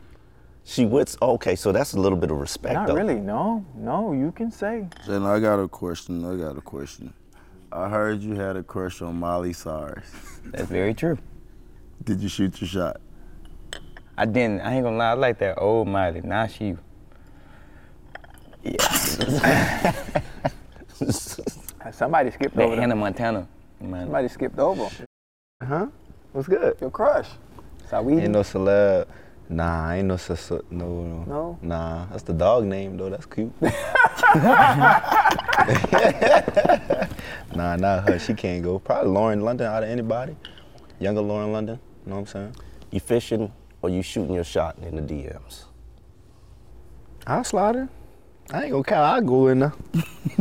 [0.65, 2.75] She with okay, so that's a little bit of respect.
[2.75, 2.95] Not though.
[2.95, 3.15] really.
[3.15, 4.11] No, no.
[4.11, 4.87] You can say.
[5.05, 6.25] Jen, I got a question.
[6.25, 7.13] I got a question.
[7.71, 10.05] I heard you had a crush on Miley Cyrus.
[10.45, 11.17] That's very true.
[12.03, 13.01] Did you shoot your shot?
[14.17, 14.61] I didn't.
[14.61, 15.11] I ain't gonna lie.
[15.11, 16.21] I like that old Miley.
[16.21, 16.75] Now she.
[21.91, 22.75] Somebody skipped that over.
[22.75, 22.99] Hannah them.
[22.99, 23.47] Montana.
[23.79, 24.05] Man.
[24.05, 24.89] Somebody skipped over.
[25.63, 25.87] Huh?
[26.33, 26.75] What's good?
[26.81, 27.29] Your crush.
[27.89, 28.23] Saweetie.
[28.23, 29.07] Ain't no celeb.
[29.49, 31.23] Nah, ain't no sus- no no.
[31.25, 31.59] No?
[31.61, 33.09] Nah, that's the dog name though.
[33.09, 33.53] That's cute.
[33.61, 33.71] nah,
[37.77, 38.19] not her.
[38.19, 38.77] She can't go.
[38.79, 40.35] Probably Lauren London out of anybody.
[40.99, 41.79] Younger Lauren London.
[42.05, 42.55] You know what I'm saying?
[42.91, 43.51] You fishing
[43.81, 45.63] or you shooting your shot in the DMs?
[47.25, 47.89] I'll slide in.
[48.51, 49.01] I ain't gonna count.
[49.01, 49.73] I'll go in there.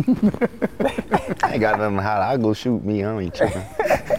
[1.42, 2.22] I ain't got nothing hot.
[2.22, 3.02] I'll go shoot me.
[3.02, 3.64] I ain't tripping.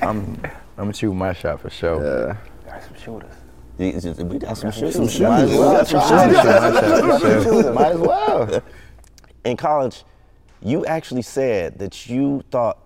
[0.02, 0.40] I'm
[0.78, 2.04] I'm gonna shoot my shot for sure.
[2.04, 2.38] Yeah.
[2.70, 3.34] Got some shooters.
[3.78, 4.96] We got some shooters.
[4.96, 5.22] Some shooters.
[5.22, 5.72] Might as well.
[5.72, 7.44] We got some shooters.
[7.44, 7.76] Shooters.
[7.76, 8.64] Might as well.
[9.46, 10.04] In college,
[10.62, 12.80] you actually said that you thought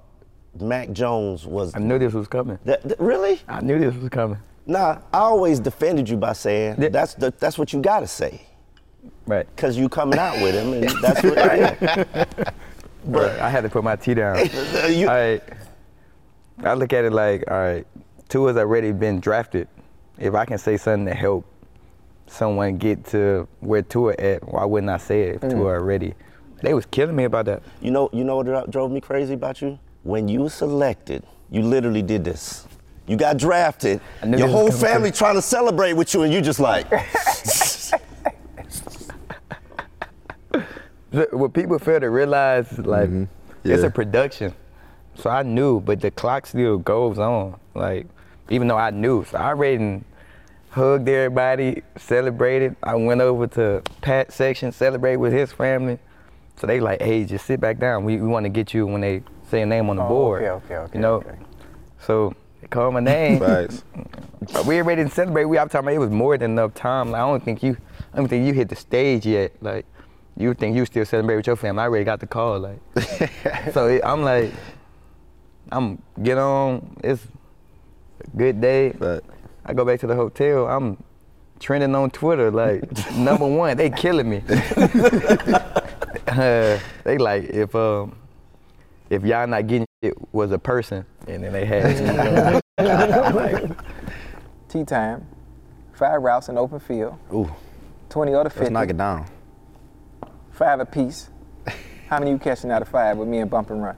[0.59, 1.73] Mac Jones was.
[1.75, 2.59] I knew this was coming.
[2.65, 3.39] That, that- really?
[3.47, 4.37] I knew this was coming.
[4.67, 8.41] Nah, I always defended you by saying that's the, that's what you gotta say.
[9.27, 9.47] Right.
[9.55, 11.35] Cause you coming out with him, and that's what.
[11.35, 12.25] yeah.
[13.03, 14.37] But I had to put my tea down.
[14.89, 15.41] You- all right.
[16.63, 17.87] I look at it like, all right,
[18.29, 19.67] Tua's already been drafted.
[20.19, 21.45] If I can say something to help
[22.27, 25.49] someone get to where Tua at, why wouldn't I say it if Mm.
[25.51, 26.13] Tua already?
[26.61, 27.63] They was killing me about that.
[27.81, 29.79] You know, you know what drove me crazy about you?
[30.03, 32.67] When you were selected, you literally did this.
[33.07, 33.99] You got drafted.
[34.23, 36.85] Your whole family trying to celebrate with you, and you just like.
[40.53, 40.65] Look,
[41.11, 43.69] What people fail to realize, is like, it's Mm-hmm.
[43.69, 43.75] Yeah.
[43.85, 44.53] a production.
[45.15, 47.59] So I knew, but the clock still goes on.
[47.75, 48.07] Like,
[48.49, 50.05] even though I knew, so I already done
[50.69, 52.75] hugged everybody, celebrated.
[52.81, 55.99] I went over to Pat's section, celebrate with his family.
[56.55, 58.03] So they like, hey, just sit back down.
[58.05, 60.43] We, we want to get you when they say a name on the Oh, board.
[60.43, 61.15] okay, okay, okay, You know.
[61.15, 61.37] okay.
[61.99, 63.39] So they called my name.
[63.39, 63.83] Facts.
[64.53, 65.45] But we already didn't celebrate.
[65.45, 67.11] We, I'm talking about it was more than enough time.
[67.11, 67.77] Like, I don't think you,
[68.11, 69.51] I don't think you hit the stage yet.
[69.61, 69.85] Like,
[70.37, 71.81] you think you still celebrate with your family.
[71.81, 72.59] I already got the call.
[72.59, 72.79] Like,
[73.73, 74.51] so it, I'm like,
[75.71, 76.97] I'm get on.
[77.03, 77.25] It's
[78.21, 78.91] a good day.
[78.91, 79.23] But
[79.65, 80.67] I go back to the hotel.
[80.67, 81.01] I'm
[81.59, 82.83] trending on Twitter like
[83.15, 83.77] number one.
[83.77, 84.43] They killing me.
[86.27, 88.15] uh, they like if um
[89.09, 92.61] if y'all not getting it was a person, and then they had.
[93.35, 93.77] Like,
[94.67, 95.27] Tea time.
[95.93, 97.17] Five routes in open field.
[97.33, 97.53] Ooh,
[98.09, 98.61] 20 other 50.
[98.61, 99.27] let's knock it down.
[100.61, 101.31] Five apiece.
[102.07, 103.95] How many you catching out of five with me and bump and run?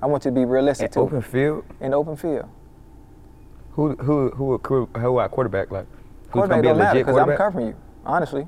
[0.00, 1.00] I want you to be realistic in too.
[1.00, 1.64] open field.
[1.80, 2.48] In open field.
[3.72, 5.88] Who who who who who our quarterback like?
[5.90, 7.38] Who's Quarterback gonna be a don't matter legit because I'm quarterback?
[7.38, 7.76] covering you.
[8.04, 8.46] Honestly.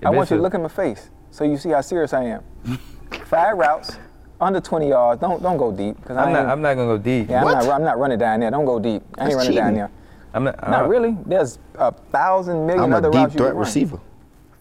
[0.00, 2.24] If I want you to look in my face so you see how serious I
[2.24, 2.42] am.
[3.26, 3.98] Five routes,
[4.40, 5.20] under 20 yards.
[5.20, 6.02] Don't don't go deep.
[6.06, 6.46] Cause I I'm not.
[6.46, 7.28] I'm not gonna go deep.
[7.28, 8.50] Yeah, I'm not, I'm not running down there.
[8.50, 9.02] Don't go deep.
[9.18, 9.90] I ain't That's running down there.
[10.32, 10.70] I'm not.
[10.70, 11.18] Not uh, really.
[11.26, 14.00] There's a thousand million I'm a other deep routes you threat can run.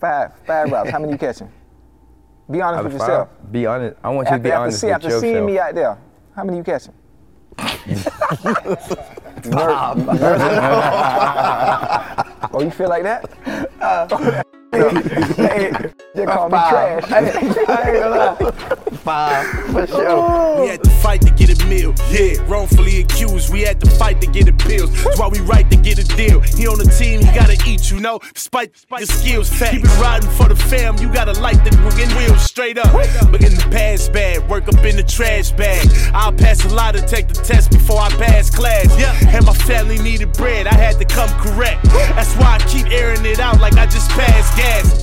[0.04, 0.30] Receiver.
[0.38, 0.90] Five, five routes.
[0.90, 1.52] How many you catching?
[2.52, 3.30] Be honest Out with of yourself.
[3.30, 3.96] five, be honest.
[4.04, 5.22] I want you to be after, honest see, with after yourself.
[5.22, 5.98] seeing me out there,
[6.36, 6.94] how many you catching?
[12.52, 13.30] oh, you feel like that?
[13.80, 14.08] Uh,
[15.38, 15.72] hey,
[16.16, 17.04] just call me trash.
[17.12, 17.56] I ain't
[18.00, 18.36] gonna lie.
[18.98, 20.78] Five for sure.
[21.04, 21.94] We had to fight to get a meal.
[22.12, 23.52] Yeah, wrongfully accused.
[23.52, 24.92] We had to fight to get appeals.
[25.04, 26.40] That's why we right to get a deal.
[26.40, 28.20] He on the team, he gotta eat, you know.
[28.34, 29.72] Despite your skills, fat.
[29.72, 30.98] keep it riding for the fam.
[30.98, 32.92] You gotta light the fucking wheels straight up.
[33.32, 35.88] But in the past bag, work up in the trash bag.
[36.14, 38.88] I'll pass a lot to take the test before I pass class.
[38.98, 40.68] Yeah, and my family needed bread.
[40.68, 41.84] I had to come correct.
[41.84, 45.03] That's why I keep airing it out like I just passed gas.